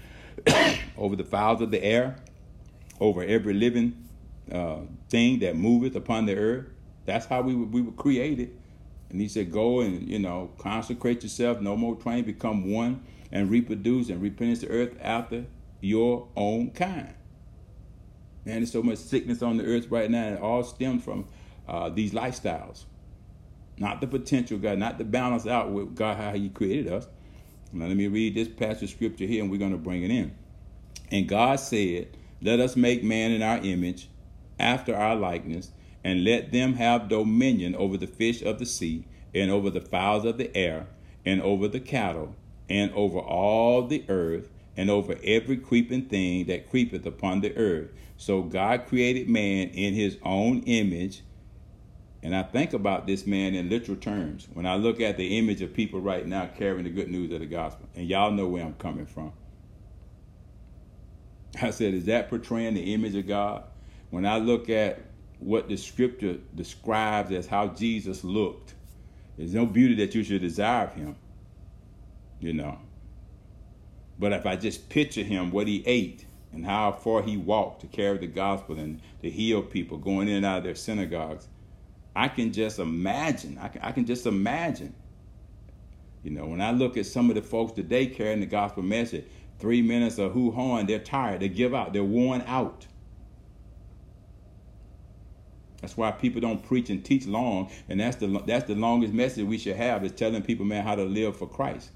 [0.97, 2.17] over the fowls of the air,
[3.01, 4.09] over every living
[4.51, 4.79] uh,
[5.09, 6.67] thing that moveth upon the earth.
[7.07, 8.57] That's how we were, we were created.
[9.11, 13.51] And he said, Go and, you know, consecrate yourself, no more twain, become one, and
[13.51, 15.45] reproduce and replenish the earth after
[15.81, 17.15] your own kind.
[18.45, 21.27] Man, there's so much sickness on the earth right now, and it all stems from
[21.69, 22.85] uh, these lifestyles.
[23.77, 27.07] Not the potential God, not the balance out with God, how He created us.
[27.73, 30.11] Now, let me read this passage of scripture here, and we're going to bring it
[30.11, 30.33] in.
[31.11, 34.09] And God said, Let us make man in our image,
[34.59, 35.73] after our likeness,
[36.05, 39.05] and let them have dominion over the fish of the sea,
[39.35, 40.87] and over the fowls of the air,
[41.25, 42.37] and over the cattle,
[42.69, 47.91] and over all the earth, and over every creeping thing that creepeth upon the earth.
[48.17, 51.23] So God created man in his own image.
[52.25, 55.61] And I think about this man in literal terms when I look at the image
[55.61, 57.87] of people right now carrying the good news of the gospel.
[57.95, 59.31] And y'all know where I'm coming from.
[61.61, 63.65] I said, is that portraying the image of God?
[64.09, 65.01] When I look at
[65.39, 68.75] what the scripture describes as how Jesus looked,
[69.37, 71.17] there's no beauty that you should desire of him,
[72.41, 72.79] you know.
[74.19, 77.87] But if I just picture him, what he ate, and how far he walked to
[77.89, 81.49] carry the gospel and to heal people going in and out of their synagogues,
[82.17, 83.59] I can just imagine.
[83.61, 84.95] I can, I can just imagine.
[86.23, 89.25] You know, when I look at some of the folks today carrying the gospel message,
[89.59, 92.87] three minutes of who horn, they're tired, they give out, they're worn out.
[95.81, 99.45] That's why people don't preach and teach long, and that's the that's the longest message
[99.45, 101.91] we should have is telling people, man, how to live for Christ.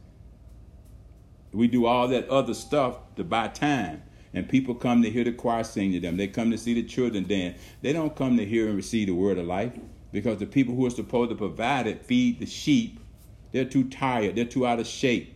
[1.53, 4.03] We do all that other stuff to buy time,
[4.35, 6.19] and people come to hear the choir sing to them.
[6.19, 7.59] They come to see the children dance.
[7.81, 9.73] They don't come to hear and receive the word of life
[10.13, 13.01] because the people who are supposed to provide it, feed the sheep,
[13.53, 14.37] they're too tired.
[14.37, 15.35] They're too out of shape.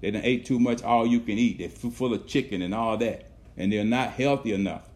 [0.00, 1.58] They done ate too much all you can eat.
[1.58, 4.88] They're full of chicken and all that, and they're not healthy enough.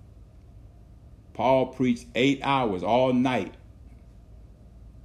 [1.33, 3.55] Paul preached eight hours all night,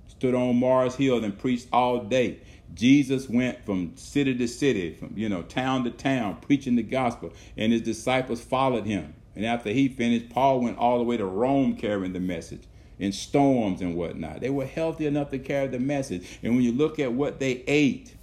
[0.07, 2.39] stood on Mars Hill and preached all day.
[2.73, 7.31] Jesus went from city to city, from you know town to town, preaching the gospel,
[7.55, 9.13] and his disciples followed him.
[9.33, 12.63] And after he finished, Paul went all the way to Rome carrying the message
[12.99, 14.41] in storms and whatnot.
[14.41, 16.39] They were healthy enough to carry the message.
[16.43, 18.15] And when you look at what they ate,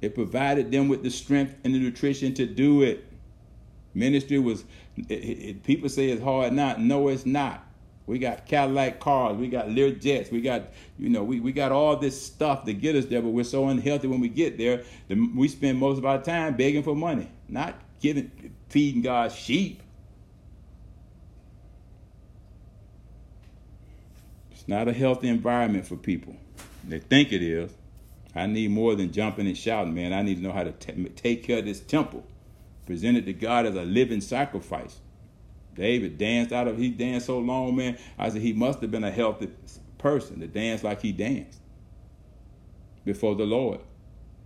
[0.00, 3.04] it provided them with the strength and the nutrition to do it.
[3.94, 4.64] Ministry was,
[4.96, 6.80] it, it, people say it's hard not.
[6.80, 7.64] No, it's not.
[8.06, 11.72] We got Cadillac cars, we got Lear jets, we got, you know, we, we got
[11.72, 14.82] all this stuff to get us there, but we're so unhealthy when we get there.
[15.08, 19.82] The, we spend most of our time begging for money, not giving, feeding God's sheep.
[24.68, 26.36] Not a healthy environment for people.
[26.86, 27.72] They think it is.
[28.34, 30.12] I need more than jumping and shouting, man.
[30.12, 32.24] I need to know how to t- take care of this temple
[32.86, 35.00] presented to God as a living sacrifice.
[35.74, 37.98] David danced out of he danced so long, man.
[38.18, 39.50] I said he must have been a healthy
[39.96, 41.60] person to dance like he danced
[43.04, 43.80] before the Lord.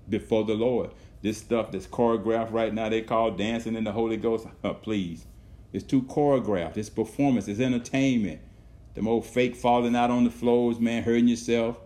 [0.08, 0.90] Before the Lord.
[1.22, 4.46] This stuff that's choreographed right now, they call dancing in the Holy Ghost.
[4.82, 5.26] Please.
[5.72, 6.76] It's too choreographed.
[6.76, 7.48] It's performance.
[7.48, 8.40] It's entertainment.
[8.94, 11.78] The old fake falling out on the floors, man, hurting yourself.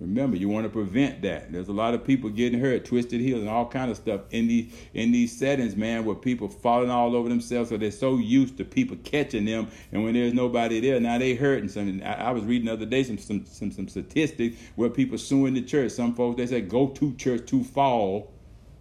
[0.00, 1.50] Remember, you want to prevent that.
[1.50, 4.48] There's a lot of people getting hurt, twisted heels, and all kind of stuff in
[4.48, 7.70] these in these settings, man, where people falling all over themselves.
[7.70, 11.34] So they're so used to people catching them, and when there's nobody there, now they
[11.34, 11.68] hurting.
[11.68, 15.16] Some I, I was reading the other day some, some some some statistics where people
[15.16, 15.92] suing the church.
[15.92, 18.32] Some folks they say go to church to fall,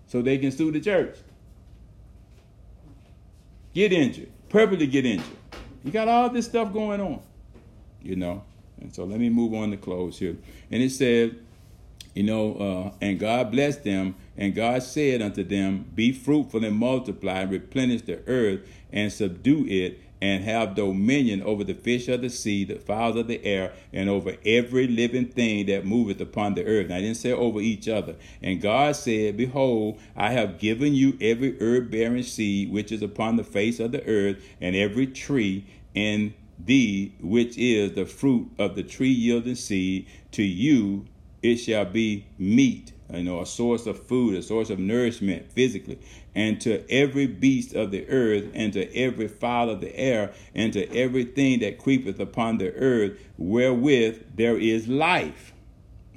[0.08, 1.18] so they can sue the church.
[3.74, 5.26] Get injured, purposely get injured.
[5.84, 7.20] You got all this stuff going on,
[8.02, 8.44] you know.
[8.80, 10.38] And so let me move on to close here.
[10.72, 11.40] And it said,
[12.14, 16.76] you know, uh, and God blessed them, and God said unto them, Be fruitful and
[16.76, 22.22] multiply, and replenish the earth, and subdue it, and have dominion over the fish of
[22.22, 26.54] the sea, the fowls of the air, and over every living thing that moveth upon
[26.54, 26.86] the earth.
[26.86, 28.16] And I didn't say over each other.
[28.42, 33.36] And God said, Behold, I have given you every herb bearing seed which is upon
[33.36, 38.78] the face of the earth, and every tree, and thee, which is the fruit of
[38.78, 41.06] the tree yielding seed, to you
[41.42, 46.00] it shall be meat, you know, a source of food, a source of nourishment physically,
[46.36, 50.74] and to every beast of the earth, and to every fowl of the air, and
[50.74, 55.54] to everything that creepeth upon the earth, wherewith there is life.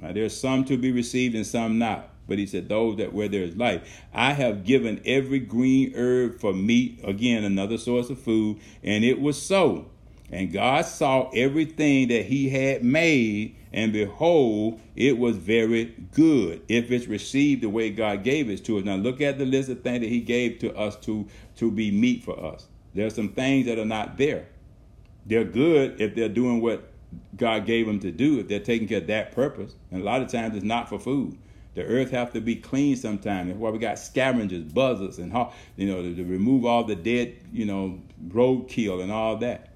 [0.01, 2.09] Now, there's some to be received and some not.
[2.27, 4.03] But he said, Those that where there is life.
[4.13, 9.21] I have given every green herb for meat, again, another source of food, and it
[9.21, 9.89] was so.
[10.29, 16.91] And God saw everything that he had made, and behold, it was very good if
[16.91, 18.85] it's received the way God gave it to us.
[18.85, 21.91] Now look at the list of things that he gave to us to, to be
[21.91, 22.67] meat for us.
[22.93, 24.47] There's some things that are not there.
[25.25, 26.91] They're good if they're doing what
[27.35, 29.75] God gave them to do, if they're taking care of that purpose.
[29.91, 31.37] And a lot of times it's not for food.
[31.75, 33.49] The earth have to be clean sometimes.
[33.49, 35.31] That's why we got scavengers, buzzers, and
[35.75, 39.73] you know to, to remove all the dead, you know, roadkill and all that.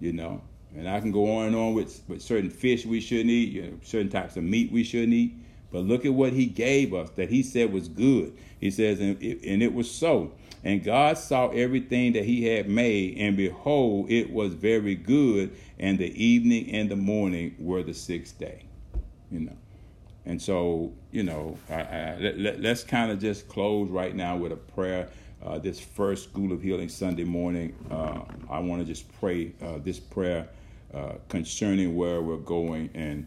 [0.00, 0.42] You know,
[0.76, 3.62] and I can go on and on with, with certain fish we shouldn't eat, you
[3.62, 5.34] know, certain types of meat we shouldn't eat.
[5.72, 8.36] But look at what he gave us that he said was good.
[8.60, 10.32] He says, and it, and it was so.
[10.62, 15.52] And God saw everything that he had made, and behold, it was very good.
[15.78, 18.64] And the evening and the morning were the sixth day.
[19.30, 19.56] You know.
[20.26, 24.52] And so, you know, I, I, let, us kind of just close right now with
[24.52, 25.08] a prayer.
[25.42, 29.78] Uh, this first School of Healing Sunday morning, uh, I want to just pray uh,
[29.78, 30.46] this prayer
[30.94, 33.26] uh, concerning where we're going and,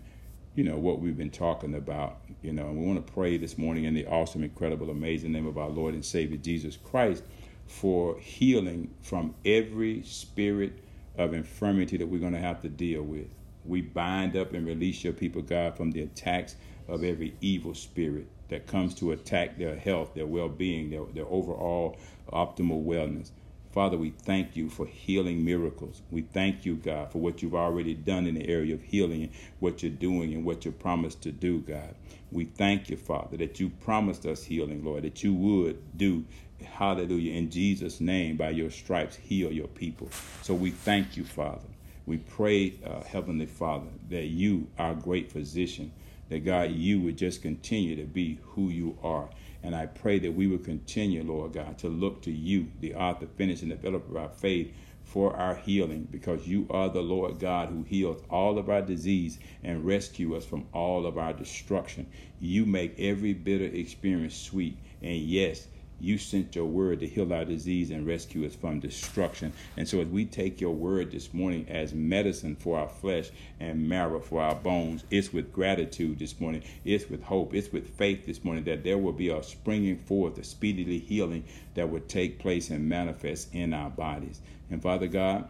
[0.56, 2.18] you know, what we've been talking about.
[2.42, 5.48] You know, and we want to pray this morning in the awesome, incredible, amazing name
[5.48, 7.24] of our Lord and Savior Jesus Christ
[7.66, 10.84] for healing from every spirit
[11.18, 13.28] of infirmity that we're going to have to deal with.
[13.66, 16.56] We bind up and release your people, God, from the attacks
[16.88, 21.26] of every evil spirit that comes to attack their health, their well being, their, their
[21.26, 21.98] overall
[22.32, 23.32] optimal wellness.
[23.74, 26.04] Father, we thank you for healing miracles.
[26.12, 29.82] We thank you, God, for what you've already done in the area of healing what
[29.82, 31.96] you're doing and what you promised to do, God.
[32.32, 36.24] We thank you, Father, that you promised us healing, Lord, that you would do,
[36.64, 40.10] hallelujah, in Jesus' name, by your stripes, heal your people.
[40.44, 41.66] So we thank you, Father.
[42.06, 45.92] We pray, uh, Heavenly Father, that you, our great physician,
[46.30, 49.30] that God, you would just continue to be who you are.
[49.64, 53.28] And I pray that we would continue, Lord God, to look to you, the author,
[53.38, 57.70] finish, and developer of our faith, for our healing, because you are the Lord God
[57.70, 62.08] who heals all of our disease and rescue us from all of our destruction.
[62.40, 64.78] You make every bitter experience sweet.
[65.02, 65.68] And yes,
[66.04, 69.54] you sent your word to heal our disease and rescue us from destruction.
[69.78, 73.30] And so, as we take your word this morning as medicine for our flesh
[73.62, 77.90] and marrow for our bones, it's with gratitude this morning, it's with hope, it's with
[77.98, 81.46] faith this morning that there will be a springing forth, a speedily healing
[81.76, 84.42] that would take place and manifest in our bodies.
[84.70, 85.48] And Father God,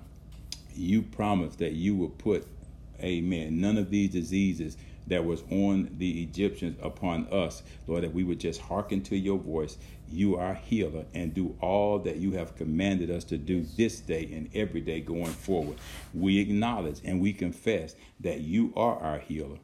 [0.75, 2.45] you promised that you would put,
[3.01, 4.77] amen, none of these diseases
[5.07, 9.37] that was on the Egyptians upon us, Lord, that we would just hearken to your
[9.37, 9.77] voice
[10.13, 14.29] you are healer and do all that you have commanded us to do this day
[14.33, 15.77] and every day going forward.
[16.13, 19.57] We acknowledge and we confess that you are our healer,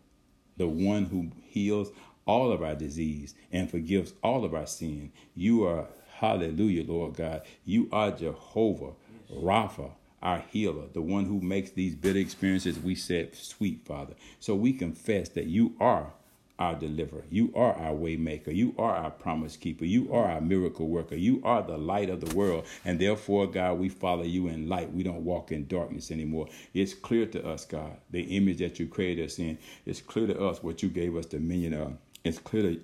[0.57, 1.91] the one who heals
[2.25, 5.11] all of our disease and forgives all of our sin.
[5.35, 7.43] You are, hallelujah, Lord God.
[7.65, 8.93] You are Jehovah,
[9.31, 9.91] Rapha,
[10.21, 14.15] our healer, the one who makes these bitter experiences we said sweet, Father.
[14.39, 16.13] So we confess that you are
[16.60, 17.24] our deliverer.
[17.32, 18.53] You are our waymaker.
[18.53, 19.86] You are our promise keeper.
[19.86, 21.16] You are our miracle worker.
[21.16, 22.66] You are the light of the world.
[22.86, 24.93] And therefore, God, we follow you in light.
[24.93, 26.47] We don't walk in darkness anymore.
[26.74, 29.57] It's clear to us, God, the image that you created us in.
[29.86, 31.97] It's clear to us what you gave us dominion of.
[32.24, 32.82] It's clear to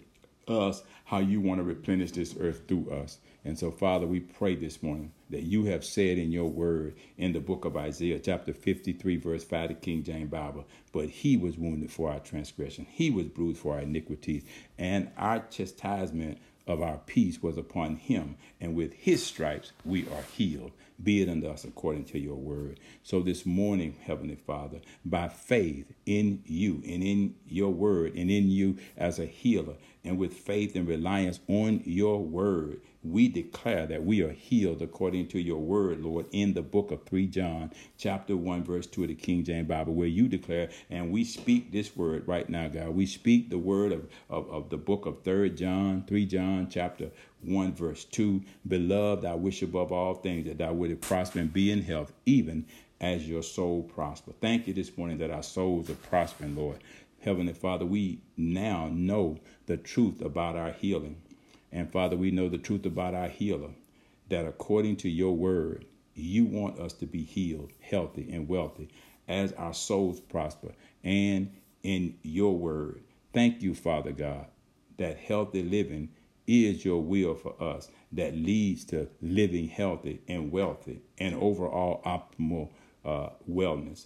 [0.52, 3.18] us how you want to replenish this earth through us.
[3.46, 7.32] And so, Father, we pray this morning that you have said in your word in
[7.32, 11.56] the book of Isaiah, chapter 53, verse 5, the King James Bible, but he was
[11.56, 14.44] wounded for our transgression, he was bruised for our iniquities,
[14.80, 20.24] and our chastisement of our peace was upon him, and with his stripes we are
[20.36, 20.72] healed.
[21.02, 22.80] Be it unto us according to your word.
[23.04, 28.50] So this morning, Heavenly Father, by faith in you and in your word and in
[28.50, 34.04] you as a healer, and with faith and reliance on your word, we declare that
[34.04, 38.36] we are healed according to your word, Lord, in the book of 3 John, chapter
[38.36, 41.96] 1, verse 2 of the King James Bible, where you declare, and we speak this
[41.96, 42.90] word right now, God.
[42.90, 47.12] We speak the word of, of, of the book of 3 John, 3 John, chapter
[47.44, 48.42] 1, verse 2.
[48.68, 52.66] Beloved, I wish above all things that thou wouldst prosper and be in health, even
[53.00, 54.32] as your soul prosper.
[54.42, 56.80] Thank you this morning that our souls are prospering, Lord.
[57.22, 61.18] Heavenly Father, we now know the truth about our healing.
[61.76, 63.72] And Father, we know the truth about our healer
[64.30, 68.88] that according to your word, you want us to be healed, healthy, and wealthy
[69.28, 70.72] as our souls prosper
[71.04, 71.52] and
[71.84, 73.04] in your word.
[73.34, 74.46] Thank you, Father God,
[74.96, 76.08] that healthy living
[76.48, 82.70] is your will for us that leads to living healthy and wealthy and overall optimal
[83.04, 84.06] uh, wellness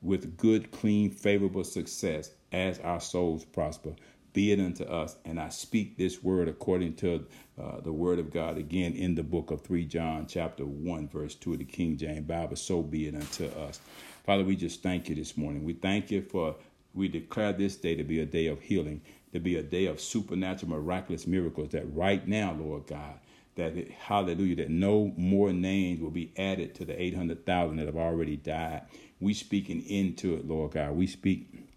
[0.00, 3.96] with good, clean, favorable success as our souls prosper
[4.32, 5.16] be it unto us.
[5.24, 7.26] And I speak this word according to
[7.60, 11.34] uh, the word of God again in the book of 3 John, chapter 1, verse
[11.34, 12.56] 2 of the King James Bible.
[12.56, 13.80] So be it unto us.
[14.24, 15.64] Father, we just thank you this morning.
[15.64, 16.56] We thank you for,
[16.94, 19.02] we declare this day to be a day of healing,
[19.32, 23.14] to be a day of supernatural, miraculous miracles that right now, Lord God,
[23.56, 27.96] that it, hallelujah, that no more names will be added to the 800,000 that have
[27.96, 28.82] already died.
[29.20, 30.92] We speaking into it, Lord God.
[30.92, 31.69] We speak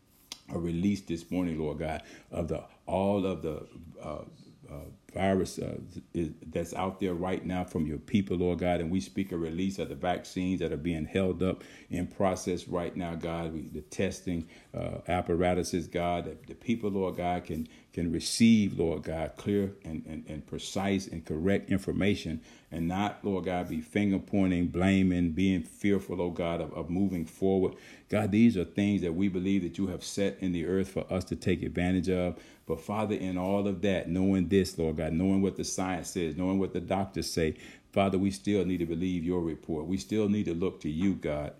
[0.53, 3.67] a release this morning, Lord God, of the all of the
[4.03, 4.23] uh,
[4.69, 5.77] uh, virus uh,
[6.13, 8.81] is, that's out there right now from your people, Lord God.
[8.81, 12.67] And we speak a release of the vaccines that are being held up in process
[12.67, 13.53] right now, God.
[13.53, 19.03] We, the testing uh, apparatuses, God, that the people, Lord God, can can receive, Lord
[19.03, 22.41] God, clear and, and, and precise and correct information
[22.71, 27.23] and not, Lord God, be finger pointing, blaming, being fearful, oh God, of, of moving
[27.23, 27.75] forward.
[28.09, 31.05] God, these are things that we believe that you have set in the earth for
[31.13, 32.39] us to take advantage of.
[32.65, 36.35] But Father, in all of that, knowing this, Lord God, knowing what the science says,
[36.35, 37.55] knowing what the doctors say,
[37.91, 39.85] Father, we still need to believe your report.
[39.85, 41.53] We still need to look to you, God,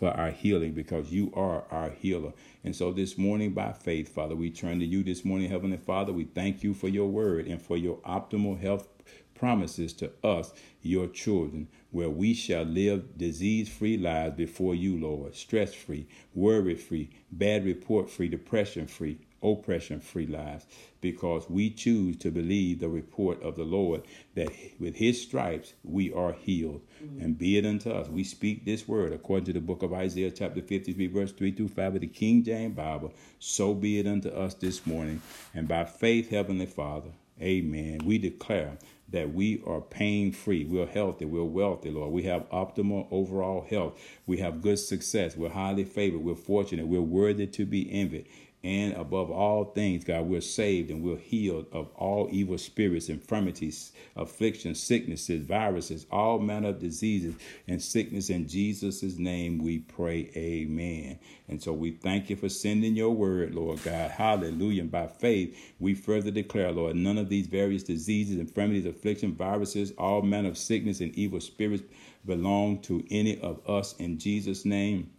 [0.00, 2.32] for our healing because you are our healer.
[2.64, 6.10] And so this morning, by faith, Father, we turn to you this morning, Heavenly Father.
[6.12, 8.88] We thank you for your word and for your optimal health
[9.34, 15.34] promises to us, your children, where we shall live disease free lives before you, Lord,
[15.34, 20.66] stress free, worry free, bad report free, depression free, oppression free lives
[21.00, 24.02] because we choose to believe the report of the Lord
[24.34, 26.82] that with his stripes we are healed.
[27.02, 27.24] Mm-hmm.
[27.24, 28.08] And be it unto us.
[28.08, 31.68] We speak this word according to the book of Isaiah, chapter 53, verse 3 through
[31.68, 33.14] 5 of the King James Bible.
[33.38, 35.22] So be it unto us this morning.
[35.54, 37.10] And by faith, Heavenly Father,
[37.40, 38.76] amen, we declare
[39.10, 40.64] that we are pain free.
[40.64, 41.24] We're healthy.
[41.24, 42.12] We're wealthy, Lord.
[42.12, 43.98] We have optimal overall health.
[44.26, 45.36] We have good success.
[45.36, 46.22] We're highly favored.
[46.22, 46.86] We're fortunate.
[46.86, 48.26] We're worthy to be envied.
[48.62, 53.92] And above all things, God, we're saved and we're healed of all evil spirits, infirmities,
[54.16, 57.36] afflictions, sicknesses, viruses, all manner of diseases
[57.68, 58.28] and sickness.
[58.28, 61.18] In Jesus' name we pray, amen.
[61.48, 64.10] And so we thank you for sending your word, Lord God.
[64.10, 64.82] Hallelujah.
[64.82, 69.92] And by faith, we further declare, Lord, none of these various diseases, infirmities, afflictions, viruses,
[69.96, 71.84] all manner of sickness and evil spirits
[72.26, 75.10] belong to any of us in Jesus' name.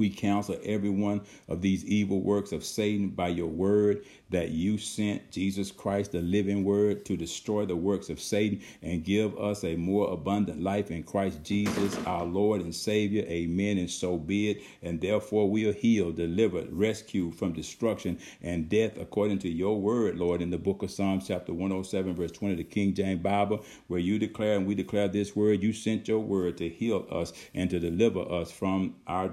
[0.00, 4.78] We counsel every one of these evil works of Satan by your word that you
[4.78, 9.62] sent Jesus Christ, the living word, to destroy the works of Satan and give us
[9.62, 13.24] a more abundant life in Christ Jesus, our Lord and Savior.
[13.24, 13.76] Amen.
[13.76, 14.62] And so be it.
[14.82, 20.16] And therefore we are healed, delivered, rescued from destruction and death according to your word,
[20.16, 24.00] Lord, in the book of Psalms, chapter 107, verse 20, the King James Bible, where
[24.00, 25.62] you declare and we declare this word.
[25.62, 29.28] You sent your word to heal us and to deliver us from our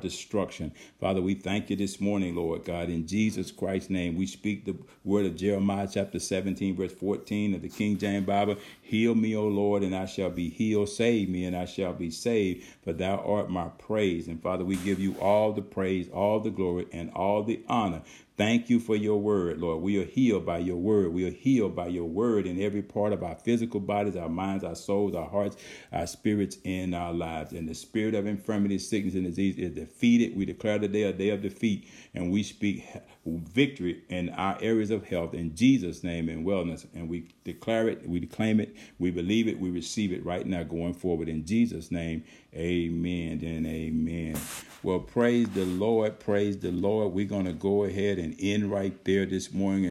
[0.58, 0.72] destruction.
[1.00, 2.90] Father, we thank you this morning, Lord God.
[2.90, 7.62] In Jesus Christ's name, we speak the word of Jeremiah chapter 17, verse 14 of
[7.62, 8.58] the King James Bible.
[8.82, 10.90] Heal me, O Lord, and I shall be healed.
[10.90, 14.28] Save me, and I shall be saved, for thou art my praise.
[14.28, 18.02] And Father, we give you all the praise, all the glory, and all the honor.
[18.38, 19.82] Thank you for your word, Lord.
[19.82, 21.12] We are healed by your word.
[21.12, 24.64] We are healed by your word in every part of our physical bodies, our minds,
[24.64, 25.58] our souls, our hearts,
[25.92, 27.52] our spirits, and our lives.
[27.54, 30.38] And the spirit of infirmity, sickness, and disease is defeated.
[30.38, 32.86] We declare today a day of defeat, and we speak
[33.28, 36.86] victory in our areas of health in Jesus' name and wellness.
[36.94, 40.64] And we declare it, we claim it, we believe it, we receive it right now
[40.64, 42.24] going forward in Jesus' name.
[42.56, 44.38] Amen and amen.
[44.84, 47.14] Well, praise the Lord, praise the Lord.
[47.14, 49.86] We're going to go ahead and end right there this morning.